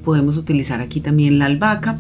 Podemos 0.05 0.37
utilizar 0.37 0.83
aquí 0.83 1.01
también 1.01 1.39
la 1.39 1.47
albahaca, 1.47 1.97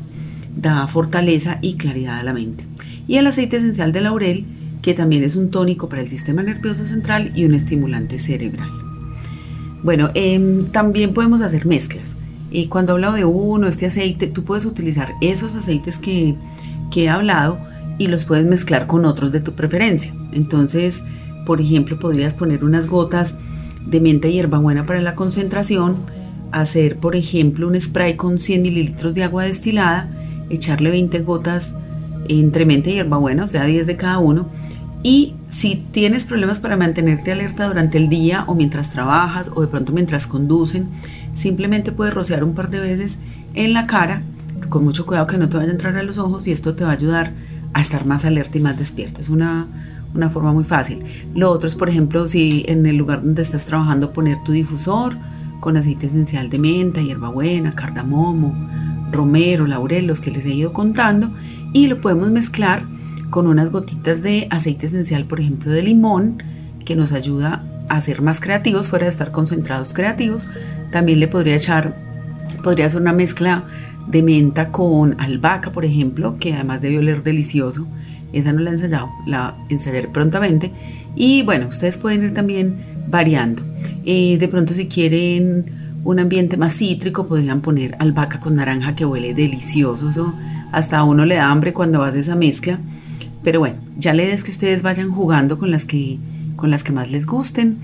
da 0.54 0.86
fortaleza 0.86 1.58
y 1.62 1.76
claridad 1.76 2.18
a 2.18 2.22
la 2.22 2.34
mente. 2.34 2.64
Y 3.08 3.16
el 3.16 3.26
aceite 3.26 3.56
esencial 3.56 3.92
de 3.92 4.02
laurel, 4.02 4.44
que 4.82 4.94
también 4.94 5.24
es 5.24 5.36
un 5.36 5.50
tónico 5.50 5.88
para 5.88 6.02
el 6.02 6.08
sistema 6.08 6.42
nervioso 6.42 6.86
central 6.86 7.32
y 7.34 7.44
un 7.44 7.54
estimulante 7.54 8.18
cerebral. 8.18 8.70
Bueno, 9.82 10.10
em, 10.14 10.66
también 10.66 11.14
podemos 11.14 11.42
hacer 11.42 11.66
mezclas. 11.66 12.16
Y 12.50 12.68
cuando 12.68 12.94
hablo 12.94 13.12
de 13.12 13.24
uno, 13.24 13.68
este 13.68 13.86
aceite, 13.86 14.26
tú 14.26 14.44
puedes 14.44 14.64
utilizar 14.64 15.12
esos 15.20 15.54
aceites 15.54 15.98
que, 15.98 16.34
que 16.90 17.04
he 17.04 17.08
hablado 17.08 17.58
y 17.98 18.08
los 18.08 18.24
puedes 18.24 18.46
mezclar 18.46 18.86
con 18.86 19.04
otros 19.04 19.32
de 19.32 19.40
tu 19.40 19.54
preferencia. 19.54 20.14
Entonces, 20.32 21.02
por 21.44 21.60
ejemplo, 21.60 21.98
podrías 21.98 22.34
poner 22.34 22.64
unas 22.64 22.88
gotas 22.88 23.36
de 23.86 24.00
menta 24.00 24.28
y 24.28 24.32
hierbabuena 24.32 24.86
para 24.86 25.00
la 25.00 25.14
concentración, 25.14 25.96
hacer 26.52 26.96
por 26.96 27.16
ejemplo 27.16 27.68
un 27.68 27.80
spray 27.80 28.16
con 28.16 28.38
100 28.38 28.62
mililitros 28.62 29.14
de 29.14 29.24
agua 29.24 29.44
destilada, 29.44 30.10
echarle 30.50 30.90
20 30.90 31.20
gotas 31.20 31.74
entre 32.28 32.66
menta 32.66 32.90
y 32.90 32.94
hierbabuena, 32.94 33.44
o 33.44 33.48
sea 33.48 33.64
10 33.64 33.86
de 33.86 33.96
cada 33.96 34.18
uno, 34.18 34.48
y 35.02 35.34
si 35.48 35.76
tienes 35.76 36.24
problemas 36.24 36.58
para 36.58 36.76
mantenerte 36.76 37.30
alerta 37.30 37.68
durante 37.68 37.96
el 37.96 38.08
día 38.08 38.44
o 38.46 38.54
mientras 38.54 38.90
trabajas 38.90 39.50
o 39.54 39.60
de 39.60 39.68
pronto 39.68 39.92
mientras 39.92 40.26
conducen, 40.26 40.88
simplemente 41.34 41.92
puedes 41.92 42.12
rociar 42.12 42.42
un 42.42 42.54
par 42.54 42.70
de 42.70 42.80
veces 42.80 43.16
en 43.54 43.72
la 43.72 43.86
cara, 43.86 44.22
con 44.68 44.84
mucho 44.84 45.06
cuidado 45.06 45.26
que 45.26 45.38
no 45.38 45.48
te 45.48 45.56
vaya 45.56 45.70
a 45.70 45.72
entrar 45.72 45.96
a 45.96 46.02
los 46.02 46.18
ojos 46.18 46.46
y 46.48 46.52
esto 46.52 46.74
te 46.74 46.84
va 46.84 46.90
a 46.90 46.94
ayudar 46.94 47.32
a 47.72 47.80
estar 47.80 48.04
más 48.04 48.24
alerta 48.24 48.58
y 48.58 48.60
más 48.60 48.78
despierto. 48.78 49.20
Es 49.20 49.28
una, 49.28 49.66
una 50.14 50.30
forma 50.30 50.52
muy 50.52 50.64
fácil. 50.64 51.04
Lo 51.34 51.52
otro 51.52 51.68
es, 51.68 51.74
por 51.76 51.88
ejemplo, 51.88 52.26
si 52.26 52.64
en 52.66 52.84
el 52.86 52.96
lugar 52.96 53.22
donde 53.22 53.42
estás 53.42 53.66
trabajando 53.66 54.12
poner 54.12 54.38
tu 54.44 54.52
difusor 54.52 55.16
con 55.60 55.76
aceite 55.76 56.06
esencial 56.06 56.50
de 56.50 56.58
menta, 56.58 57.00
hierbabuena, 57.00 57.74
cardamomo, 57.74 58.54
romero, 59.10 59.66
laurel, 59.66 60.06
los 60.06 60.20
que 60.20 60.30
les 60.30 60.44
he 60.44 60.54
ido 60.54 60.72
contando, 60.72 61.30
y 61.72 61.86
lo 61.86 62.00
podemos 62.00 62.30
mezclar 62.30 62.84
con 63.30 63.46
unas 63.46 63.70
gotitas 63.70 64.22
de 64.22 64.46
aceite 64.50 64.86
esencial, 64.86 65.24
por 65.24 65.40
ejemplo, 65.40 65.70
de 65.72 65.82
limón, 65.82 66.42
que 66.84 66.96
nos 66.96 67.12
ayuda 67.12 67.64
a 67.88 68.00
ser 68.00 68.22
más 68.22 68.40
creativos, 68.40 68.88
fuera 68.88 69.04
de 69.04 69.10
estar 69.10 69.32
concentrados 69.32 69.92
creativos. 69.92 70.50
También 70.90 71.20
le 71.20 71.28
podría 71.28 71.56
echar, 71.56 71.96
podría 72.62 72.86
hacer 72.86 73.00
una 73.00 73.12
mezcla 73.12 73.64
de 74.06 74.22
menta 74.22 74.70
con 74.70 75.20
albahaca, 75.20 75.72
por 75.72 75.84
ejemplo, 75.84 76.36
que 76.38 76.54
además 76.54 76.80
debe 76.80 76.98
oler 76.98 77.22
delicioso. 77.22 77.86
Esa 78.32 78.52
no 78.52 78.60
la 78.60 78.70
he 78.70 78.74
ensayado, 78.74 79.08
la 79.26 79.56
ensayaré 79.68 80.08
prontamente. 80.08 80.72
Y 81.14 81.42
bueno, 81.42 81.68
ustedes 81.68 81.96
pueden 81.96 82.24
ir 82.24 82.34
también 82.34 82.76
variando. 83.08 83.62
Eh, 84.04 84.36
de 84.38 84.48
pronto 84.48 84.74
si 84.74 84.88
quieren 84.88 85.85
un 86.06 86.20
ambiente 86.20 86.56
más 86.56 86.76
cítrico, 86.76 87.26
podrían 87.26 87.60
poner 87.60 87.96
albahaca 87.98 88.38
con 88.38 88.54
naranja 88.54 88.94
que 88.94 89.04
huele 89.04 89.34
delicioso. 89.34 90.08
Eso 90.08 90.34
hasta 90.70 90.98
a 90.98 91.04
uno 91.04 91.24
le 91.24 91.34
da 91.34 91.50
hambre 91.50 91.72
cuando 91.72 92.04
hace 92.04 92.20
esa 92.20 92.36
mezcla. 92.36 92.78
Pero 93.42 93.58
bueno, 93.58 93.76
ya 93.98 94.14
la 94.14 94.22
idea 94.22 94.34
es 94.34 94.44
que 94.44 94.52
ustedes 94.52 94.82
vayan 94.82 95.10
jugando 95.10 95.58
con 95.58 95.72
las 95.72 95.84
que, 95.84 96.18
con 96.54 96.70
las 96.70 96.84
que 96.84 96.92
más 96.92 97.10
les 97.10 97.26
gusten. 97.26 97.78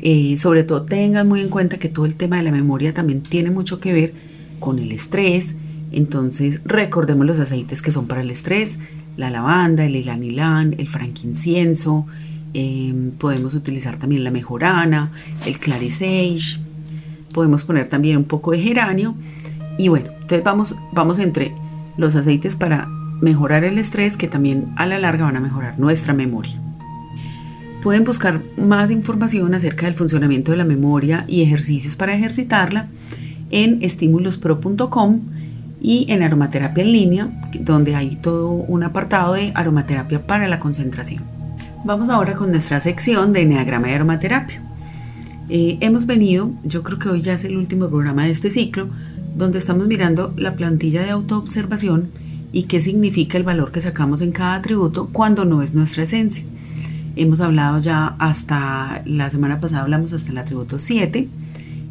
Eh, 0.00 0.36
sobre 0.38 0.64
todo 0.64 0.84
tengan 0.84 1.28
muy 1.28 1.42
en 1.42 1.50
cuenta 1.50 1.76
que 1.76 1.90
todo 1.90 2.06
el 2.06 2.16
tema 2.16 2.38
de 2.38 2.44
la 2.44 2.50
memoria 2.50 2.94
también 2.94 3.22
tiene 3.22 3.50
mucho 3.50 3.78
que 3.78 3.92
ver 3.92 4.14
con 4.58 4.78
el 4.78 4.90
estrés. 4.90 5.54
Entonces 5.92 6.62
recordemos 6.64 7.26
los 7.26 7.40
aceites 7.40 7.82
que 7.82 7.92
son 7.92 8.06
para 8.06 8.22
el 8.22 8.30
estrés, 8.30 8.78
la 9.18 9.28
lavanda, 9.28 9.84
el 9.84 9.96
ilanilán, 9.96 10.74
el 10.78 10.88
frankincenso, 10.88 12.06
em, 12.54 13.10
podemos 13.10 13.54
utilizar 13.54 13.98
también 13.98 14.24
la 14.24 14.30
mejorana, 14.30 15.12
el 15.44 15.58
clarisage, 15.58 16.65
podemos 17.36 17.64
poner 17.64 17.90
también 17.90 18.16
un 18.16 18.24
poco 18.24 18.52
de 18.52 18.60
geranio 18.60 19.14
y 19.76 19.88
bueno, 19.88 20.06
entonces 20.06 20.42
vamos, 20.42 20.78
vamos 20.92 21.18
entre 21.18 21.52
los 21.98 22.16
aceites 22.16 22.56
para 22.56 22.88
mejorar 23.20 23.62
el 23.62 23.76
estrés 23.76 24.16
que 24.16 24.26
también 24.26 24.72
a 24.76 24.86
la 24.86 24.98
larga 24.98 25.26
van 25.26 25.36
a 25.36 25.40
mejorar 25.40 25.78
nuestra 25.78 26.14
memoria. 26.14 26.58
Pueden 27.82 28.04
buscar 28.04 28.40
más 28.56 28.90
información 28.90 29.54
acerca 29.54 29.84
del 29.84 29.94
funcionamiento 29.94 30.50
de 30.50 30.56
la 30.56 30.64
memoria 30.64 31.26
y 31.28 31.42
ejercicios 31.42 31.94
para 31.94 32.14
ejercitarla 32.14 32.88
en 33.50 33.82
estimulospro.com 33.82 35.20
y 35.82 36.06
en 36.08 36.22
aromaterapia 36.22 36.82
en 36.82 36.92
línea, 36.92 37.28
donde 37.60 37.96
hay 37.96 38.16
todo 38.16 38.48
un 38.48 38.82
apartado 38.82 39.34
de 39.34 39.52
aromaterapia 39.54 40.26
para 40.26 40.48
la 40.48 40.58
concentración. 40.58 41.22
Vamos 41.84 42.08
ahora 42.08 42.34
con 42.34 42.50
nuestra 42.50 42.80
sección 42.80 43.34
de 43.34 43.42
Enneagrama 43.42 43.90
y 43.90 43.92
Aromaterapia. 43.92 44.65
Eh, 45.48 45.78
hemos 45.80 46.06
venido, 46.06 46.50
yo 46.64 46.82
creo 46.82 46.98
que 46.98 47.08
hoy 47.08 47.20
ya 47.20 47.34
es 47.34 47.44
el 47.44 47.56
último 47.56 47.88
programa 47.88 48.24
de 48.24 48.30
este 48.30 48.50
ciclo, 48.50 48.88
donde 49.36 49.58
estamos 49.58 49.86
mirando 49.86 50.34
la 50.36 50.56
plantilla 50.56 51.02
de 51.02 51.10
autoobservación 51.10 52.10
y 52.52 52.64
qué 52.64 52.80
significa 52.80 53.38
el 53.38 53.44
valor 53.44 53.70
que 53.70 53.80
sacamos 53.80 54.22
en 54.22 54.32
cada 54.32 54.56
atributo 54.56 55.08
cuando 55.12 55.44
no 55.44 55.62
es 55.62 55.74
nuestra 55.74 56.02
esencia. 56.02 56.42
Hemos 57.14 57.40
hablado 57.40 57.78
ya 57.78 58.16
hasta 58.18 59.02
la 59.04 59.30
semana 59.30 59.60
pasada 59.60 59.82
hablamos 59.82 60.12
hasta 60.12 60.32
el 60.32 60.38
atributo 60.38 60.78
7 60.78 61.28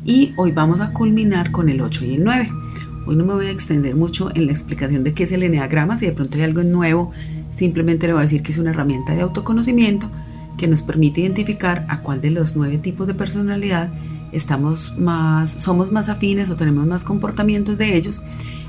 y 0.04 0.34
hoy 0.38 0.52
vamos 0.52 0.82
a 0.82 0.92
culminar 0.92 1.52
con 1.52 1.70
el 1.70 1.82
8 1.82 2.06
y 2.06 2.16
el 2.16 2.24
9. 2.24 2.50
Hoy 3.08 3.16
no 3.16 3.24
me 3.24 3.36
voy 3.36 3.46
a 3.46 3.52
extender 3.52 3.96
mucho 3.96 4.32
en 4.36 4.48
la 4.48 4.52
explicación 4.52 5.04
de 5.04 5.14
qué 5.14 5.24
es 5.24 5.32
el 5.32 5.44
eneagrama, 5.44 5.98
si 5.98 6.08
de 6.08 6.12
pronto 6.12 6.38
hay 6.38 6.44
algo 6.44 6.64
nuevo, 6.64 7.12
simplemente 7.52 8.08
le 8.08 8.14
voy 8.14 8.20
a 8.20 8.24
decir 8.24 8.44
que 8.44 8.52
es 8.52 8.58
una 8.58 8.72
herramienta 8.72 9.14
de 9.14 9.22
autoconocimiento 9.22 10.10
que 10.58 10.68
nos 10.68 10.82
permite 10.82 11.22
identificar 11.22 11.86
a 11.90 12.02
cuál 12.02 12.22
de 12.22 12.32
los 12.32 12.56
nueve 12.56 12.78
tipos 12.78 13.08
de 13.08 13.14
personalidad 13.14 13.90
estamos 14.32 14.98
más, 14.98 15.52
somos 15.52 15.92
más 15.92 16.10
afines 16.10 16.50
o 16.50 16.56
tenemos 16.56 16.86
más 16.86 17.04
comportamientos 17.04 17.78
de 17.78 17.96
ellos 17.96 18.22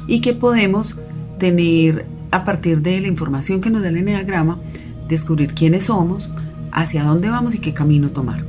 y 0.06 0.20
que 0.20 0.32
podemos 0.32 0.98
tener 1.38 2.06
a 2.30 2.44
partir 2.44 2.82
de 2.82 3.00
la 3.00 3.08
información 3.08 3.60
que 3.60 3.70
nos 3.70 3.82
da 3.82 3.88
el 3.88 3.96
Enneagrama, 3.96 4.58
descubrir 5.08 5.54
quiénes 5.54 5.84
somos, 5.84 6.30
hacia 6.72 7.04
dónde 7.04 7.28
vamos 7.28 7.54
y 7.54 7.58
qué 7.58 7.72
camino 7.72 8.10
tomar. 8.10 8.44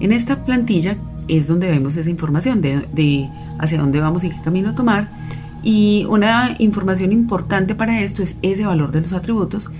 En 0.00 0.12
esta 0.12 0.44
plantilla 0.44 0.96
es 1.28 1.46
donde 1.46 1.68
vemos 1.68 1.96
esa 1.96 2.10
información 2.10 2.60
de, 2.60 3.28
hacia 3.58 3.80
dónde 3.80 4.00
vamos 4.00 4.24
y 4.24 4.30
qué 4.30 4.40
camino 4.42 4.74
tomar. 4.74 5.10
Y 5.62 6.06
una 6.08 6.56
información 6.58 7.12
importante 7.12 7.74
para 7.74 8.00
esto 8.00 8.22
es 8.22 8.38
ese 8.42 8.66
valor 8.66 8.90
de 8.92 9.00
los 9.00 9.12
atributos. 9.12 9.70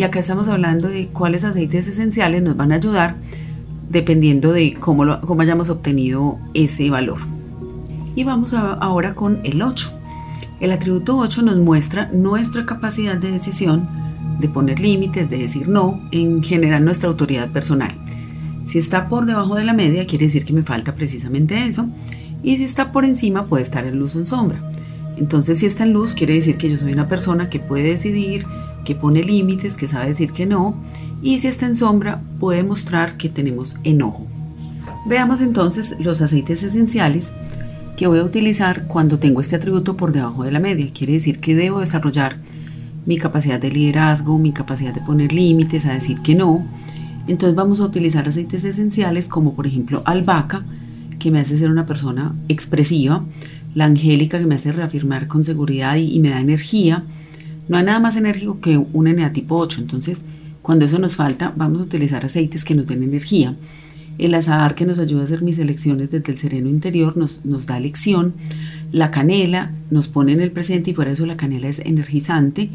Y 0.00 0.02
acá 0.02 0.18
estamos 0.18 0.48
hablando 0.48 0.88
de 0.88 1.08
cuáles 1.08 1.44
aceites 1.44 1.86
esenciales 1.86 2.42
nos 2.42 2.56
van 2.56 2.72
a 2.72 2.76
ayudar 2.76 3.16
dependiendo 3.90 4.50
de 4.50 4.72
cómo, 4.72 5.04
lo, 5.04 5.20
cómo 5.20 5.42
hayamos 5.42 5.68
obtenido 5.68 6.38
ese 6.54 6.88
valor. 6.88 7.18
Y 8.16 8.24
vamos 8.24 8.54
ahora 8.54 9.14
con 9.14 9.40
el 9.44 9.60
8. 9.60 9.92
El 10.60 10.72
atributo 10.72 11.18
8 11.18 11.42
nos 11.42 11.58
muestra 11.58 12.08
nuestra 12.14 12.64
capacidad 12.64 13.16
de 13.16 13.30
decisión, 13.30 13.90
de 14.40 14.48
poner 14.48 14.80
límites, 14.80 15.28
de 15.28 15.36
decir 15.36 15.68
no, 15.68 16.00
en 16.12 16.42
general 16.42 16.82
nuestra 16.82 17.10
autoridad 17.10 17.50
personal. 17.50 17.92
Si 18.64 18.78
está 18.78 19.10
por 19.10 19.26
debajo 19.26 19.56
de 19.56 19.64
la 19.64 19.74
media, 19.74 20.06
quiere 20.06 20.24
decir 20.24 20.46
que 20.46 20.54
me 20.54 20.62
falta 20.62 20.94
precisamente 20.94 21.66
eso. 21.66 21.86
Y 22.42 22.56
si 22.56 22.64
está 22.64 22.90
por 22.90 23.04
encima, 23.04 23.44
puede 23.44 23.64
estar 23.64 23.84
en 23.84 23.98
luz 23.98 24.16
o 24.16 24.18
en 24.18 24.24
sombra. 24.24 24.62
Entonces, 25.18 25.58
si 25.58 25.66
está 25.66 25.84
en 25.84 25.92
luz, 25.92 26.14
quiere 26.14 26.32
decir 26.32 26.56
que 26.56 26.70
yo 26.70 26.78
soy 26.78 26.94
una 26.94 27.06
persona 27.06 27.50
que 27.50 27.60
puede 27.60 27.82
decidir, 27.82 28.46
que 28.84 28.94
pone 28.94 29.22
límites, 29.22 29.76
que 29.76 29.88
sabe 29.88 30.06
decir 30.06 30.32
que 30.32 30.46
no. 30.46 30.74
Y 31.22 31.38
si 31.38 31.48
está 31.48 31.66
en 31.66 31.74
sombra, 31.74 32.22
puede 32.38 32.62
mostrar 32.62 33.16
que 33.16 33.28
tenemos 33.28 33.78
enojo. 33.84 34.26
Veamos 35.06 35.40
entonces 35.40 35.96
los 35.98 36.20
aceites 36.22 36.62
esenciales 36.62 37.30
que 37.96 38.06
voy 38.06 38.18
a 38.18 38.24
utilizar 38.24 38.86
cuando 38.86 39.18
tengo 39.18 39.40
este 39.40 39.56
atributo 39.56 39.96
por 39.96 40.12
debajo 40.12 40.44
de 40.44 40.50
la 40.50 40.58
media. 40.58 40.90
Quiere 40.92 41.14
decir 41.14 41.40
que 41.40 41.54
debo 41.54 41.80
desarrollar 41.80 42.38
mi 43.06 43.18
capacidad 43.18 43.60
de 43.60 43.70
liderazgo, 43.70 44.38
mi 44.38 44.52
capacidad 44.52 44.94
de 44.94 45.00
poner 45.00 45.32
límites, 45.32 45.86
a 45.86 45.92
decir 45.92 46.20
que 46.20 46.34
no. 46.34 46.66
Entonces 47.26 47.54
vamos 47.54 47.80
a 47.80 47.84
utilizar 47.84 48.28
aceites 48.28 48.64
esenciales 48.64 49.28
como 49.28 49.54
por 49.54 49.66
ejemplo 49.66 50.02
albahaca, 50.04 50.64
que 51.18 51.30
me 51.30 51.40
hace 51.40 51.58
ser 51.58 51.70
una 51.70 51.86
persona 51.86 52.34
expresiva, 52.48 53.24
la 53.74 53.84
angélica 53.84 54.38
que 54.38 54.46
me 54.46 54.54
hace 54.54 54.72
reafirmar 54.72 55.28
con 55.28 55.44
seguridad 55.44 55.96
y, 55.96 56.18
me 56.20 56.30
da 56.30 56.40
energía. 56.40 57.04
No 57.68 57.78
hay 57.78 57.84
nada 57.84 58.00
más 58.00 58.16
enérgico 58.16 58.60
que 58.60 58.76
un 58.76 59.04
NA 59.04 59.32
tipo 59.32 59.56
8, 59.56 59.80
entonces 59.80 60.24
cuando 60.62 60.84
eso 60.84 60.98
nos 60.98 61.14
falta 61.16 61.52
vamos 61.56 61.80
a 61.80 61.84
utilizar 61.84 62.24
aceites 62.24 62.64
que 62.64 62.74
nos 62.74 62.86
den 62.86 63.02
energía. 63.02 63.56
El 64.18 64.34
azahar 64.34 64.74
que 64.74 64.84
nos 64.84 64.98
ayuda 64.98 65.22
a 65.22 65.24
hacer 65.24 65.42
mis 65.42 65.58
elecciones 65.58 66.10
desde 66.10 66.32
el 66.32 66.38
sereno 66.38 66.68
interior 66.68 67.16
nos, 67.16 67.44
nos 67.44 67.66
da 67.66 67.78
elección. 67.78 68.34
La 68.92 69.10
canela 69.10 69.72
nos 69.90 70.08
pone 70.08 70.32
en 70.32 70.40
el 70.40 70.50
presente 70.50 70.90
y 70.90 70.94
por 70.94 71.08
eso 71.08 71.24
la 71.24 71.36
canela 71.36 71.68
es 71.68 71.78
energizante. 71.78 72.68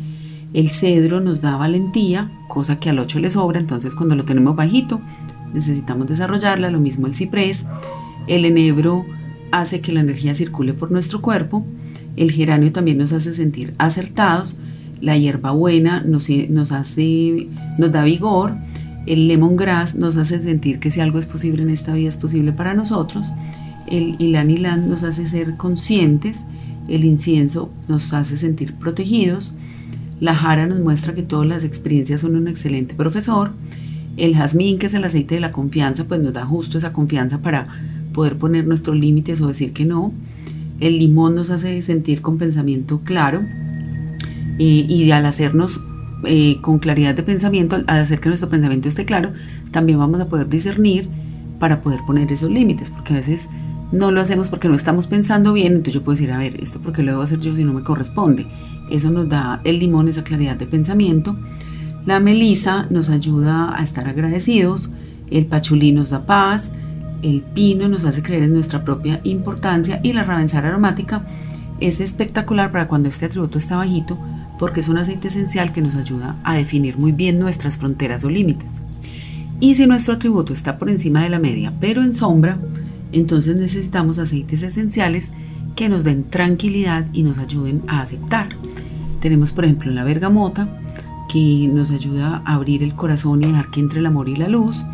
El 0.54 0.70
cedro 0.70 1.20
nos 1.20 1.42
da 1.42 1.58
valentía, 1.58 2.32
cosa 2.48 2.80
que 2.80 2.90
al 2.90 2.98
8 2.98 3.20
le 3.20 3.30
sobra, 3.30 3.60
entonces 3.60 3.94
cuando 3.94 4.16
lo 4.16 4.26
tenemos 4.26 4.56
bajito 4.56 5.02
necesitamos 5.54 6.08
desarrollarla. 6.08 6.70
Lo 6.70 6.80
mismo 6.80 7.08
el 7.08 7.16
ciprés. 7.16 7.66
El 8.28 8.46
enebro 8.46 9.06
hace 9.52 9.82
que 9.82 9.92
la 9.92 10.02
energía 10.02 10.36
circule 10.36 10.74
por 10.74 10.92
nuestro 10.92 11.22
cuerpo. 11.22 11.66
El 12.16 12.32
geranio 12.32 12.72
también 12.72 12.98
nos 12.98 13.14
hace 13.14 13.34
sentir 13.34 13.74
acertados. 13.78 14.60
La 15.06 15.18
hierbabuena 15.18 16.02
nos, 16.02 16.28
nos, 16.50 16.74
hace, 16.74 17.48
nos 17.78 17.92
da 17.94 18.04
vigor 18.04 18.56
el 19.06 19.28
lemongrass 19.28 19.96
nos 19.96 20.18
hace 20.18 20.42
sentir 20.42 20.80
que 20.80 20.90
si 20.90 21.00
algo 21.00 21.20
es 21.20 21.28
posible 21.28 21.62
en 21.62 21.70
esta 21.70 21.94
vida 21.94 22.10
es 22.10 22.18
posible 22.18 22.52
para 22.54 22.74
nosotros. 22.74 23.28
El 23.88 24.18
ylan 24.18 24.50
ylan 24.50 24.90
nos 24.90 25.04
hace 25.04 25.28
ser 25.28 25.58
conscientes. 25.58 26.44
El 26.88 27.06
incienso 27.06 27.72
nos 27.88 28.14
hace 28.14 28.38
sentir 28.38 28.74
protegidos. 28.74 29.54
La 30.20 30.34
jara 30.34 30.66
nos 30.66 30.80
muestra 30.80 31.14
que 31.14 31.22
todas 31.22 31.48
las 31.48 31.64
experiencias 31.64 32.22
son 32.22 32.36
un 32.36 32.48
excelente 32.48 32.96
profesor. 32.96 33.52
El 34.18 34.36
jazmín, 34.36 34.80
que 34.80 34.88
es 34.88 34.94
el 34.94 35.04
aceite 35.04 35.36
de 35.36 35.42
la 35.42 35.52
confianza, 35.52 36.06
pues 36.06 36.22
nos 36.22 36.34
da 36.34 36.46
justo 36.46 36.78
esa 36.78 36.94
confianza 36.94 37.40
para 37.40 37.68
poder 38.14 38.38
poner 38.38 38.66
nuestros 38.66 38.96
límites 38.96 39.42
o 39.42 39.50
decir 39.50 39.74
que 39.74 39.86
no. 39.86 40.14
El 40.80 40.98
limón 40.98 41.36
nos 41.36 41.52
hace 41.52 41.80
sentir 41.84 42.22
con 42.22 42.40
pensamiento 42.40 43.02
claro. 43.04 43.42
Eh, 44.58 44.86
y 44.88 45.12
al 45.12 45.26
hacernos 45.26 45.82
eh, 46.24 46.58
con 46.62 46.80
claridad 46.80 47.14
de 47.14 47.24
pensamiento, 47.24 47.76
al 47.76 48.00
hacer 48.00 48.20
que 48.20 48.30
nuestro 48.30 48.50
pensamiento 48.50 48.88
esté 48.88 49.06
claro, 49.06 49.34
también 49.72 50.00
vamos 50.00 50.22
a 50.22 50.26
poder 50.26 50.48
discernir 50.48 51.08
para 51.60 51.82
poder 51.82 52.00
poner 52.08 52.32
esos 52.32 52.50
límites, 52.50 52.92
porque 52.92 53.14
a 53.14 53.18
veces 53.18 53.50
no 53.92 54.12
lo 54.12 54.22
hacemos 54.22 54.50
porque 54.50 54.68
no 54.68 54.76
estamos 54.76 55.08
pensando 55.08 55.54
bien, 55.54 55.74
entonces 55.74 55.96
yo 55.96 56.04
puedo 56.04 56.16
decir, 56.16 56.32
a 56.32 56.38
ver, 56.38 56.62
esto 56.62 56.80
porque 56.82 57.04
lo 57.04 57.12
debo 57.12 57.24
hacer 57.24 57.40
yo 57.40 57.54
si 57.54 57.64
no 57.64 57.74
me 57.74 57.84
corresponde. 57.84 58.48
Eso 58.90 59.10
nos 59.10 59.30
da 59.30 59.62
el 59.64 59.80
limón, 59.80 60.08
esa 60.08 60.24
claridad 60.24 60.56
de 60.56 60.66
pensamiento. 60.66 61.36
La 62.06 62.20
melisa 62.20 62.88
nos 62.90 63.10
ayuda 63.10 63.78
a 63.78 63.84
estar 63.84 64.08
agradecidos, 64.08 64.92
el 65.32 65.46
pachulí 65.48 65.92
nos 65.92 66.12
da 66.12 66.26
paz, 66.26 66.72
el 67.24 67.42
pino 67.42 67.88
nos 67.88 68.06
hace 68.06 68.22
creer 68.22 68.44
en 68.44 68.54
nuestra 68.54 68.84
propia 68.84 69.20
importancia 69.24 70.00
y 70.04 70.14
la 70.14 70.24
ravensara 70.24 70.70
aromática 70.70 71.26
es 71.80 72.00
espectacular 72.00 72.72
para 72.72 72.88
cuando 72.88 73.10
este 73.10 73.26
atributo 73.26 73.58
está 73.58 73.76
bajito 73.78 74.18
porque 74.60 74.80
es 74.80 74.90
un 74.90 74.98
aceite 74.98 75.28
esencial 75.28 75.74
que 75.74 75.82
nos 75.82 75.96
ayuda 75.96 76.36
a 76.44 76.56
definir 76.56 76.98
muy 76.98 77.12
bien 77.12 77.40
nuestras 77.40 77.78
fronteras 77.78 78.24
o 78.24 78.30
límites. 78.30 78.70
Y 79.60 79.76
si 79.76 79.88
nuestro 79.88 80.16
atributo 80.16 80.54
está 80.54 80.78
por 80.78 80.90
encima 80.90 81.24
de 81.24 81.30
la 81.30 81.40
media 81.40 81.74
pero 81.80 82.04
en 82.04 82.14
sombra, 82.14 82.58
entonces 83.12 83.56
necesitamos 83.56 84.20
aceites 84.20 84.64
esenciales 84.64 85.32
que 85.76 85.90
nos 85.90 86.04
den 86.04 86.24
tranquilidad 86.24 87.08
y 87.14 87.24
nos 87.24 87.38
ayuden 87.38 87.84
a 87.88 88.02
aceptar. 88.02 88.50
Tenemos 89.22 89.52
por 89.52 89.66
ejemplo 89.66 89.92
la 89.92 90.04
bergamota 90.04 90.68
que 91.30 91.70
nos 91.72 91.92
ayuda 91.92 92.42
a 92.46 92.56
abrir 92.56 92.84
el 92.84 92.96
corazón 92.96 93.44
y 93.44 93.48
dejar 93.48 93.72
que 93.72 93.80
entre 93.80 94.00
el 94.00 94.06
amor 94.06 94.30
y 94.30 94.36
la 94.36 94.48
luz. 94.48 94.86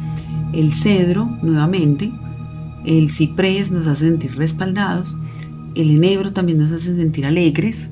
El 0.53 0.73
cedro 0.73 1.25
nuevamente. 1.41 2.11
El 2.85 3.09
ciprés 3.11 3.71
nos 3.71 3.87
hace 3.87 4.09
sentir 4.09 4.35
respaldados. 4.35 5.19
El 5.75 5.91
enebro 5.91 6.33
también 6.33 6.57
nos 6.57 6.71
hace 6.71 6.95
sentir 6.95 7.25
alegres, 7.25 7.87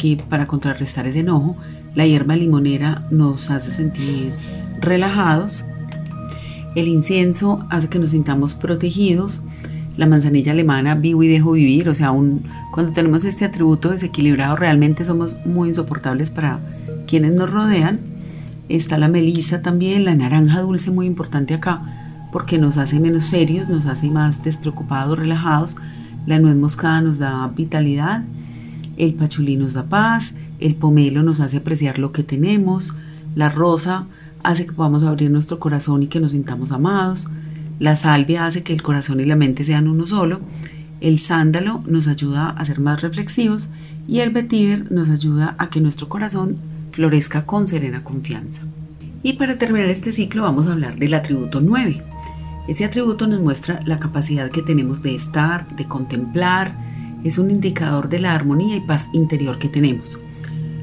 que 0.00 0.16
para 0.28 0.46
contrarrestar 0.46 1.06
ese 1.06 1.20
enojo. 1.20 1.56
La 1.94 2.06
hierba 2.06 2.36
limonera 2.36 3.06
nos 3.10 3.50
hace 3.50 3.72
sentir 3.72 4.32
relajados. 4.80 5.64
El 6.74 6.88
incienso 6.88 7.64
hace 7.68 7.88
que 7.88 7.98
nos 7.98 8.12
sintamos 8.12 8.54
protegidos 8.54 9.42
la 9.96 10.06
manzanilla 10.06 10.52
alemana 10.52 10.94
vivo 10.94 11.22
y 11.22 11.28
dejo 11.28 11.52
vivir, 11.52 11.88
o 11.88 11.94
sea, 11.94 12.06
aún 12.08 12.44
cuando 12.72 12.92
tenemos 12.92 13.24
este 13.24 13.44
atributo 13.44 13.90
desequilibrado 13.90 14.56
realmente 14.56 15.04
somos 15.04 15.36
muy 15.44 15.68
insoportables 15.68 16.30
para 16.30 16.58
quienes 17.06 17.34
nos 17.34 17.50
rodean. 17.50 17.98
Está 18.70 18.96
la 18.96 19.08
melisa 19.08 19.60
también, 19.60 20.04
la 20.04 20.14
naranja 20.14 20.60
dulce 20.60 20.90
muy 20.90 21.06
importante 21.06 21.54
acá 21.54 21.82
porque 22.32 22.58
nos 22.58 22.78
hace 22.78 23.00
menos 23.00 23.24
serios, 23.24 23.68
nos 23.68 23.86
hace 23.86 24.08
más 24.08 24.42
despreocupados, 24.42 25.18
relajados. 25.18 25.76
La 26.26 26.38
nuez 26.38 26.56
moscada 26.56 27.00
nos 27.00 27.18
da 27.18 27.48
vitalidad, 27.48 28.22
el 29.00 29.14
pachulí 29.14 29.56
nos 29.56 29.74
da 29.74 29.84
paz, 29.84 30.34
el 30.60 30.74
pomelo 30.74 31.22
nos 31.22 31.40
hace 31.40 31.56
apreciar 31.56 31.98
lo 31.98 32.12
que 32.12 32.22
tenemos, 32.22 32.94
la 33.34 33.48
rosa 33.48 34.06
hace 34.42 34.66
que 34.66 34.72
podamos 34.72 35.02
abrir 35.02 35.30
nuestro 35.30 35.58
corazón 35.58 36.02
y 36.02 36.08
que 36.08 36.20
nos 36.20 36.32
sintamos 36.32 36.72
amados. 36.72 37.28
La 37.78 37.96
salvia 37.96 38.44
hace 38.44 38.62
que 38.62 38.72
el 38.72 38.82
corazón 38.82 39.20
y 39.20 39.24
la 39.24 39.36
mente 39.36 39.64
sean 39.64 39.88
uno 39.88 40.06
solo. 40.06 40.40
El 41.00 41.18
sándalo 41.18 41.82
nos 41.86 42.08
ayuda 42.08 42.50
a 42.50 42.64
ser 42.64 42.78
más 42.78 43.00
reflexivos 43.00 43.70
y 44.06 44.20
el 44.20 44.30
vetiver 44.30 44.92
nos 44.92 45.08
ayuda 45.08 45.54
a 45.58 45.70
que 45.70 45.80
nuestro 45.80 46.08
corazón 46.08 46.58
florezca 46.92 47.46
con 47.46 47.68
serena 47.68 48.04
confianza. 48.04 48.62
Y 49.22 49.34
para 49.34 49.56
terminar 49.56 49.88
este 49.88 50.12
ciclo 50.12 50.42
vamos 50.42 50.66
a 50.66 50.72
hablar 50.72 50.98
del 50.98 51.14
atributo 51.14 51.60
9. 51.60 52.02
Ese 52.68 52.84
atributo 52.84 53.26
nos 53.26 53.40
muestra 53.40 53.80
la 53.86 53.98
capacidad 53.98 54.50
que 54.50 54.62
tenemos 54.62 55.02
de 55.02 55.14
estar, 55.14 55.74
de 55.76 55.86
contemplar, 55.86 56.89
es 57.24 57.38
un 57.38 57.50
indicador 57.50 58.08
de 58.08 58.18
la 58.18 58.34
armonía 58.34 58.76
y 58.76 58.80
paz 58.80 59.08
interior 59.12 59.58
que 59.58 59.68
tenemos. 59.68 60.18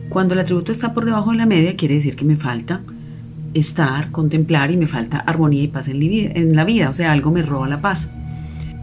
Cuando 0.10 0.34
el 0.34 0.40
atributo 0.40 0.72
está 0.72 0.94
por 0.94 1.06
debajo 1.06 1.32
de 1.32 1.38
la 1.38 1.46
media 1.46 1.76
quiere 1.76 1.96
decir 1.96 2.16
que 2.16 2.26
me 2.26 2.38
falta 2.38 2.82
estar, 3.54 4.12
contemplar 4.12 4.72
y 4.72 4.78
me 4.78 4.88
falta 4.88 5.18
armonía 5.18 5.64
y 5.64 5.68
paz 5.68 5.88
en, 5.88 6.56
la 6.56 6.64
vida, 6.64 6.90
o 6.90 6.94
sea, 6.94 7.12
algo 7.12 7.32
me 7.32 7.42
roba 7.42 7.68
la 7.68 7.82
paz. 7.82 8.10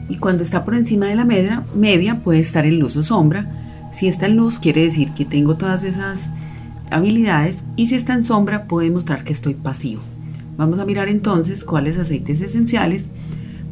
Y 0.09 0.17
cuando 0.17 0.43
está 0.43 0.65
por 0.65 0.75
encima 0.75 1.07
de 1.07 1.15
la 1.15 1.25
media, 1.25 1.65
media 1.75 2.23
puede 2.23 2.41
estar 2.41 2.67
en 2.67 2.79
luz 2.79 2.97
o 2.97 3.03
sombra. 3.03 3.89
Si 3.93 4.09
está 4.09 4.27
en 4.27 4.37
luz 4.37 4.59
quiere 4.59 4.83
decir 4.83 5.13
que 5.13 5.25
tengo 5.25 5.57
todas 5.57 5.85
esas 5.85 6.31
habilidades 6.91 7.65
y 7.77 7.87
si 7.87 7.95
está 7.95 8.13
en 8.15 8.23
sombra 8.23 8.67
puede 8.67 8.91
mostrar 8.91 9.25
que 9.25 9.33
estoy 9.33 9.55
pasivo. 9.55 10.03
Vamos 10.57 10.79
a 10.79 10.85
mirar 10.85 11.09
entonces 11.09 11.65
cuáles 11.65 11.99
aceites 11.99 12.41
esenciales 12.41 13.09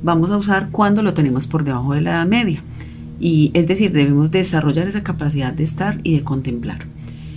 vamos 0.02 0.30
a 0.30 0.36
usar 0.36 0.70
cuando 0.70 1.02
lo 1.02 1.14
tenemos 1.14 1.46
por 1.46 1.64
debajo 1.64 1.94
de 1.94 2.00
la 2.00 2.24
media. 2.24 2.62
Y 3.22 3.52
es 3.54 3.68
decir, 3.68 3.92
debemos 3.92 4.32
desarrollar 4.32 4.88
esa 4.88 5.04
capacidad 5.04 5.52
de 5.52 5.62
estar 5.62 6.00
y 6.02 6.16
de 6.16 6.24
contemplar. 6.24 6.86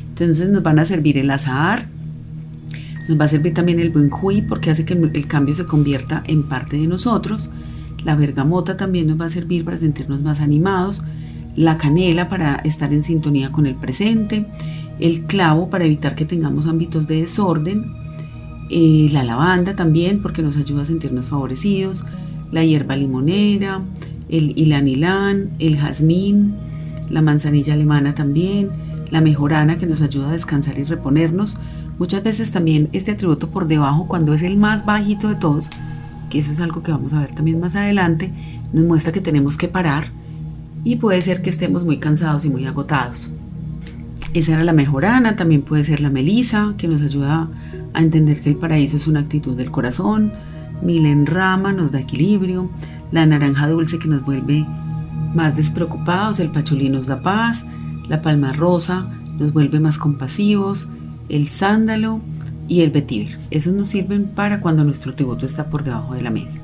Entonces 0.10 0.50
nos 0.50 0.63
van 0.63 0.80
a 0.80 0.86
servir 0.86 1.15
el 1.19 1.30
azahar, 1.30 1.86
nos 3.08 3.19
va 3.19 3.26
a 3.26 3.28
servir 3.28 3.54
también 3.54 3.80
el 3.80 3.91
buen 3.91 4.10
juí 4.10 4.41
porque 4.41 4.71
hace 4.71 4.84
que 4.84 4.93
el 4.93 5.28
cambio 5.28 5.54
se 5.54 5.65
convierta 5.67 6.24
en 6.26 6.41
parte 6.41 6.78
de 6.78 6.88
nosotros. 6.88 7.52
La 8.04 8.15
bergamota 8.15 8.78
también 8.78 9.06
nos 9.06 9.21
va 9.21 9.26
a 9.26 9.30
servir 9.30 9.63
para 9.63 9.78
sentirnos 9.78 10.21
más 10.21 10.41
animados. 10.41 11.04
La 11.56 11.78
canela 11.78 12.30
para 12.30 12.56
estar 12.56 12.91
en 12.91 13.04
sintonía 13.04 13.52
con 13.52 13.67
el 13.67 13.76
presente. 13.76 14.48
El 15.00 15.26
clavo 15.26 15.69
para 15.69 15.86
evitar 15.86 16.15
que 16.15 16.26
tengamos 16.26 16.65
ámbitos 16.65 17.06
de 17.06 17.21
desorden. 17.21 17.93
Eh, 18.71 19.08
la 19.12 19.24
lavanda 19.24 19.76
también 19.76 20.24
porque 20.24 20.41
nos 20.41 20.58
ayuda 20.58 20.82
a 20.82 20.86
sentirnos 20.86 21.28
favorecidos. 21.28 22.06
La 22.52 22.65
hierba 22.65 22.95
limonera. 22.95 23.84
El 24.36 24.58
ilanilán. 24.58 25.52
El 25.60 25.78
jazmín. 25.78 26.56
La 27.10 27.21
manzanilla 27.21 27.74
alemana 27.74 28.15
también. 28.15 28.69
La 29.12 29.21
mejorana 29.21 29.78
que 29.78 29.86
nos 29.86 30.02
ayuda 30.02 30.30
a 30.30 30.34
descansar 30.34 30.78
y 30.80 30.84
reponernos 30.84 31.60
Muchas 31.98 32.24
veces 32.24 32.52
también 32.52 32.89
este 32.91 33.12
atributo 33.12 33.50
por 33.50 33.67
debajo, 33.67 34.08
cuando 34.08 34.34
es 34.34 34.43
el 34.43 34.58
más 34.58 34.86
bajito 34.86 35.30
de 35.30 35.36
todos, 35.36 35.69
que 36.30 36.39
eso 36.39 36.52
es 36.52 36.60
algo 36.60 36.84
que 36.84 36.91
vamos 36.91 37.13
a 37.13 37.21
ver 37.21 37.34
también 37.34 37.60
más 37.60 37.78
adelante, 37.78 38.32
nos 38.74 38.84
muestra 38.84 39.13
que 39.13 39.21
tenemos 39.21 39.56
que 39.56 39.69
parar 39.69 40.10
y 40.84 40.98
puede 40.98 41.21
ser 41.21 41.41
que 41.41 41.50
estemos 41.50 41.86
muy 41.86 41.98
cansados 41.98 42.43
y 42.43 42.50
muy 42.50 42.65
agotados. 42.65 43.30
Esa 44.34 44.56
era 44.56 44.65
la 44.65 44.74
mejorana, 44.74 45.38
también 45.38 45.62
puede 45.62 45.86
ser 45.86 46.02
la 46.02 46.10
melisa, 46.10 46.74
que 46.78 46.89
nos 46.89 47.02
ayuda 47.02 47.48
a 47.93 48.02
entender 48.02 48.41
que 48.41 48.50
el 48.50 48.58
paraíso 48.58 48.98
es 48.98 49.08
una 49.08 49.21
actitud 49.21 49.56
del 49.56 49.71
corazón. 49.71 50.34
Milen 50.82 51.26
rama 51.26 51.71
nos 51.71 51.93
da 51.93 52.02
equilibrio. 52.02 52.69
La 53.15 53.25
naranja 53.25 53.69
dulce 53.69 53.97
que 53.97 54.10
nos 54.10 54.25
vuelve 54.25 54.65
más 55.34 55.56
despreocupados. 55.56 56.41
El 56.41 56.51
pacholí 56.51 56.89
nos 56.89 57.08
da 57.08 57.21
paz. 57.21 57.63
La 58.10 58.21
palma 58.21 58.51
rosa 58.51 59.08
nos 59.39 59.54
vuelve 59.54 59.80
más 59.80 59.97
compasivos 59.97 60.89
el 61.30 61.47
sándalo 61.47 62.19
y 62.67 62.82
el 62.82 62.91
vetiver. 62.91 63.39
Esos 63.51 63.73
nos 63.73 63.88
sirven 63.88 64.25
para 64.25 64.60
cuando 64.60 64.84
nuestro 64.84 65.13
atributo 65.13 65.45
está 65.45 65.69
por 65.69 65.86
debajo 65.86 66.13
de 66.13 66.23
la 66.23 66.30
media. 66.30 66.60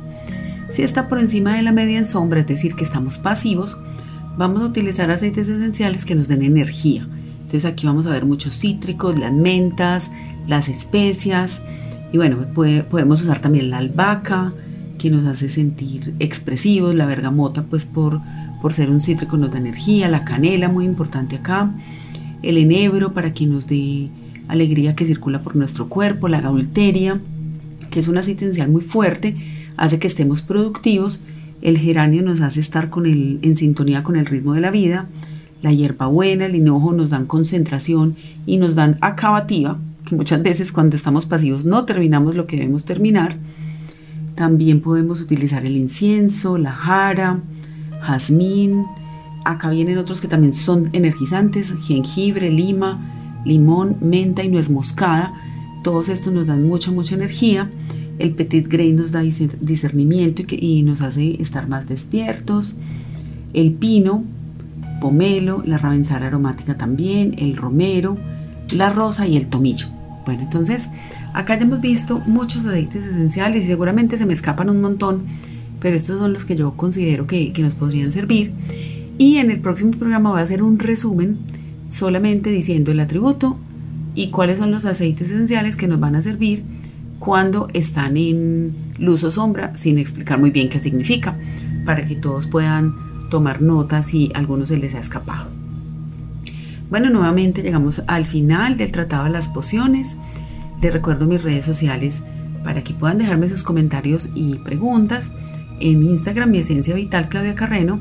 Si 0.72 0.82
está 0.82 1.08
por 1.08 1.22
encima 1.22 1.56
de 1.56 1.62
la 1.62 1.72
media 1.72 1.98
en 1.98 2.06
sombra, 2.06 2.42
es 2.42 2.48
decir, 2.48 2.76
que 2.76 2.84
estamos 2.84 3.18
pasivos, 3.18 3.78
vamos 4.38 4.62
a 4.62 4.66
utilizar 4.66 5.10
aceites 5.10 5.48
esenciales 5.48 6.04
que 6.04 6.16
nos 6.16 6.28
den 6.28 6.42
energía. 6.42 7.08
Entonces 7.44 7.64
aquí 7.64 7.88
vamos 7.88 8.08
a 8.08 8.10
ver 8.10 8.26
muchos 8.26 8.60
cítricos, 8.60 9.18
las 9.18 9.32
mentas, 9.32 10.12
las 10.48 10.68
especias 10.68 11.62
y 12.12 12.18
bueno, 12.18 12.40
podemos 12.54 13.22
usar 13.22 13.40
también 13.40 13.70
la 13.70 13.78
albahaca 13.78 14.52
que 15.02 15.10
nos 15.10 15.26
hace 15.26 15.50
sentir 15.50 16.14
expresivos, 16.20 16.94
la 16.94 17.08
bergamota 17.08 17.64
pues 17.64 17.86
por, 17.86 18.20
por 18.62 18.72
ser 18.72 18.92
un 18.92 19.02
cítrico 19.02 19.36
nos 19.36 19.52
da 19.52 19.58
energía, 19.58 20.08
la 20.08 20.24
canela 20.26 20.70
muy 20.70 20.86
importante 20.86 21.38
acá, 21.38 21.74
el 22.44 22.58
enebro 22.58 23.12
para 23.12 23.34
que 23.34 23.48
nos 23.48 23.68
dé 23.68 24.10
alegría 24.48 24.96
que 24.96 25.06
circula 25.06 25.42
por 25.42 25.56
nuestro 25.56 25.90
cuerpo, 25.90 26.28
la 26.28 26.40
gaulteria, 26.40 27.20
que 27.90 28.00
es 28.00 28.08
un 28.08 28.20
aceite 28.20 28.46
esencial 28.46 28.70
muy 28.70 28.84
fuerte, 28.84 29.36
hace 29.76 29.98
que 29.98 30.06
estemos 30.06 30.44
productivos, 30.44 31.24
el 31.64 31.80
geranio 31.80 32.22
nos 32.22 32.42
hace 32.42 32.60
estar 32.60 32.92
con 32.92 33.08
el, 33.08 33.40
en 33.42 33.56
sintonía 33.56 34.04
con 34.04 34.16
el 34.18 34.28
ritmo 34.28 34.54
de 34.54 34.62
la 34.62 34.70
vida, 34.70 35.08
la 35.64 35.74
hierbabuena, 35.74 36.46
el 36.46 36.56
hinojo 36.56 36.94
nos 36.94 37.10
dan 37.10 37.26
concentración 37.26 38.18
y 38.46 38.58
nos 38.58 38.76
dan 38.76 39.00
acabativa, 39.02 39.80
que 40.08 40.16
muchas 40.16 40.44
veces 40.44 40.72
cuando 40.72 40.96
estamos 40.96 41.26
pasivos 41.26 41.66
no 41.66 41.86
terminamos 41.86 42.36
lo 42.36 42.46
que 42.46 42.58
debemos 42.58 42.86
terminar. 42.86 43.38
También 44.42 44.82
podemos 44.82 45.22
utilizar 45.22 45.68
el 45.68 45.78
incienso, 45.78 46.58
la 46.58 46.72
jara, 46.72 47.44
jazmín. 48.02 48.88
Acá 49.46 49.70
vienen 49.70 50.00
otros 50.00 50.20
que 50.20 50.28
también 50.28 50.52
son 50.52 50.90
energizantes, 50.94 51.76
jengibre, 51.86 52.50
lima, 52.50 53.44
limón, 53.46 53.98
menta 54.02 54.44
y 54.44 54.50
nuez 54.50 54.72
moscada. 54.72 55.36
Todos 55.84 56.10
estos 56.10 56.34
nos 56.34 56.48
dan 56.48 56.68
mucha, 56.68 56.90
mucha 56.90 57.14
energía. 57.14 57.70
El 58.18 58.32
petit 58.32 58.68
grain 58.68 58.96
nos 58.96 59.12
da 59.12 59.22
discernimiento 59.22 60.42
y, 60.50 60.82
nos 60.82 61.04
hace 61.04 61.40
estar 61.40 61.68
más 61.68 61.88
despiertos. 61.88 62.78
El 63.54 63.74
pino, 63.74 64.24
pomelo, 65.02 65.62
la 65.68 65.78
ravensara 65.78 66.26
aromática 66.26 66.80
también, 66.80 67.36
el 67.38 67.56
romero, 67.58 68.18
la 68.74 68.90
rosa 68.92 69.28
y 69.28 69.38
el 69.38 69.50
tomillo. 69.50 69.86
Bueno, 70.26 70.42
entonces 70.42 70.90
acá 71.34 71.56
ya 71.56 71.64
hemos 71.64 71.82
visto 71.82 72.20
muchos 72.20 72.66
aceites 72.66 73.06
esenciales 73.06 73.66
y 73.66 73.68
seguramente 73.68 74.18
se 74.18 74.26
me 74.26 74.34
escapan 74.34 74.70
un 74.70 74.82
montón, 74.82 75.24
pero 75.80 75.96
estos 75.96 76.20
son 76.20 76.34
los 76.34 76.46
que 76.46 76.56
yo 76.56 76.76
considero 76.78 77.28
que, 77.28 77.54
nos 77.60 77.76
podrían 77.76 78.12
servir. 78.12 78.54
Y 79.18 79.38
en 79.38 79.52
el 79.52 79.60
próximo 79.60 79.92
programa 79.92 80.32
voy 80.32 80.40
a 80.40 80.44
hacer 80.44 80.64
un 80.64 80.80
resumen 80.80 81.38
solamente 81.88 82.50
diciendo 82.50 82.92
el 82.92 83.00
atributo 83.00 83.58
y 84.16 84.30
cuáles 84.30 84.58
son 84.58 84.72
los 84.72 84.86
aceites 84.86 85.32
esenciales 85.32 85.76
que 85.76 85.88
nos 85.88 86.00
van 86.00 86.16
a 86.16 86.22
servir 86.22 86.64
cuando 87.20 87.68
están 87.74 88.18
en 88.18 88.74
luz 88.98 89.24
o 89.24 89.32
sombra 89.32 89.76
sin 89.76 90.00
explicar 90.00 90.40
muy 90.40 90.50
bien 90.50 90.70
qué 90.70 90.80
significa, 90.80 91.38
para 91.86 92.06
que 92.06 92.16
todos 92.16 92.48
puedan 92.48 92.94
tomar 93.30 93.62
notas 93.62 94.08
si 94.08 94.32
alguno 94.34 94.66
se 94.66 94.78
les 94.78 94.96
ha 94.96 95.00
escapado. 95.00 95.62
Bueno, 96.92 97.10
nuevamente 97.10 97.62
llegamos 97.64 98.04
al 98.08 98.26
final 98.26 98.76
del 98.76 98.92
tratado 98.92 99.24
de 99.24 99.30
las 99.30 99.48
pociones. 99.48 100.18
Les 100.82 100.92
recuerdo 100.92 101.28
mis 101.28 101.44
redes 101.44 101.64
sociales 101.64 102.24
para 102.64 102.84
que 102.84 102.94
puedan 102.94 103.20
dejarme 103.20 103.48
sus 103.48 103.62
comentarios 103.62 104.30
y 104.34 104.56
preguntas. 104.56 105.32
En 105.80 106.04
Instagram 106.04 106.50
mi 106.50 106.58
esencia 106.58 106.96
vital 106.96 107.30
Claudia 107.30 107.54
Carreno, 107.54 108.00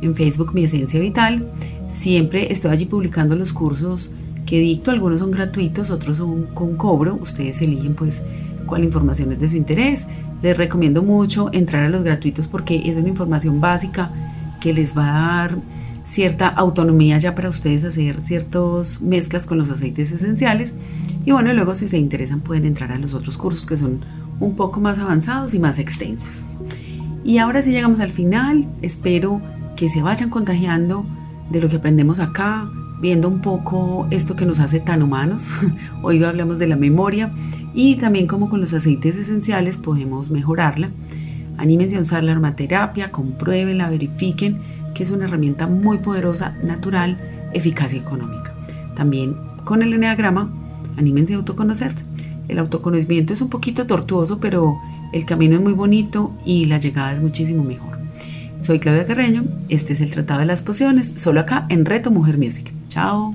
en 0.00 0.14
Facebook 0.14 0.54
mi 0.54 0.64
esencia 0.64 0.98
vital. 0.98 1.50
Siempre 1.88 2.50
estoy 2.50 2.70
allí 2.70 2.86
publicando 2.86 3.36
los 3.36 3.52
cursos 3.52 4.12
que 4.46 4.60
dicto, 4.60 4.90
algunos 4.90 5.20
son 5.20 5.30
gratuitos, 5.30 5.90
otros 5.90 6.16
son 6.16 6.44
con 6.54 6.76
cobro. 6.76 7.18
Ustedes 7.20 7.60
eligen 7.60 7.94
pues 7.94 8.22
cuál 8.64 8.84
información 8.84 9.32
es 9.32 9.40
de 9.40 9.48
su 9.48 9.56
interés. 9.56 10.06
Les 10.42 10.56
recomiendo 10.56 11.02
mucho 11.02 11.50
entrar 11.52 11.84
a 11.84 11.90
los 11.90 12.02
gratuitos 12.02 12.48
porque 12.48 12.82
es 12.86 12.96
una 12.96 13.08
información 13.08 13.60
básica 13.60 14.10
que 14.60 14.72
les 14.72 14.96
va 14.96 15.08
a 15.08 15.48
dar 15.48 15.58
cierta 16.04 16.48
autonomía 16.48 17.18
ya 17.18 17.34
para 17.34 17.48
ustedes 17.48 17.84
hacer 17.84 18.22
ciertas 18.22 19.00
mezclas 19.00 19.46
con 19.46 19.58
los 19.58 19.70
aceites 19.70 20.12
esenciales. 20.12 20.74
Y 21.24 21.32
bueno, 21.32 21.52
luego 21.52 21.74
si 21.74 21.88
se 21.88 21.98
interesan 21.98 22.40
pueden 22.40 22.64
entrar 22.64 22.92
a 22.92 22.98
los 22.98 23.14
otros 23.14 23.36
cursos 23.36 23.66
que 23.66 23.76
son 23.76 24.00
un 24.40 24.56
poco 24.56 24.80
más 24.80 24.98
avanzados 24.98 25.54
y 25.54 25.58
más 25.58 25.78
extensos. 25.78 26.44
Y 27.24 27.38
ahora 27.38 27.62
sí 27.62 27.70
llegamos 27.70 28.00
al 28.00 28.10
final. 28.10 28.66
Espero 28.82 29.40
que 29.76 29.88
se 29.88 30.02
vayan 30.02 30.30
contagiando 30.30 31.04
de 31.50 31.60
lo 31.60 31.68
que 31.68 31.76
aprendemos 31.76 32.18
acá, 32.18 32.68
viendo 33.00 33.28
un 33.28 33.40
poco 33.40 34.06
esto 34.10 34.34
que 34.34 34.46
nos 34.46 34.60
hace 34.60 34.80
tan 34.80 35.02
humanos. 35.02 35.50
Hoy 36.02 36.22
hablamos 36.24 36.58
de 36.58 36.66
la 36.66 36.76
memoria 36.76 37.32
y 37.74 37.96
también 37.96 38.26
como 38.26 38.48
con 38.50 38.60
los 38.60 38.74
aceites 38.74 39.16
esenciales 39.16 39.76
podemos 39.76 40.30
mejorarla. 40.30 40.90
Anímense 41.58 41.96
a 41.96 42.00
usar 42.00 42.24
la 42.24 42.32
aromaterapia, 42.32 43.12
compruébenla, 43.12 43.90
verifiquen 43.90 44.58
que 44.94 45.02
es 45.02 45.10
una 45.10 45.24
herramienta 45.24 45.66
muy 45.66 45.98
poderosa, 45.98 46.56
natural, 46.62 47.18
eficaz 47.52 47.94
y 47.94 47.98
económica. 47.98 48.54
También 48.96 49.36
con 49.64 49.82
el 49.82 49.92
eneagrama, 49.92 50.50
anímense 50.96 51.34
a 51.34 51.36
autoconocerse. 51.36 52.04
El 52.48 52.58
autoconocimiento 52.58 53.32
es 53.32 53.40
un 53.40 53.48
poquito 53.48 53.86
tortuoso, 53.86 54.38
pero 54.40 54.76
el 55.12 55.24
camino 55.24 55.56
es 55.56 55.62
muy 55.62 55.72
bonito 55.72 56.32
y 56.44 56.66
la 56.66 56.78
llegada 56.78 57.12
es 57.12 57.20
muchísimo 57.20 57.62
mejor. 57.64 57.98
Soy 58.58 58.78
Claudia 58.78 59.06
Carreño, 59.06 59.44
este 59.68 59.92
es 59.92 60.00
el 60.00 60.10
Tratado 60.10 60.40
de 60.40 60.46
las 60.46 60.62
Pociones, 60.62 61.12
solo 61.16 61.40
acá 61.40 61.66
en 61.68 61.84
Reto 61.84 62.10
Mujer 62.10 62.38
Music. 62.38 62.72
Chao. 62.88 63.34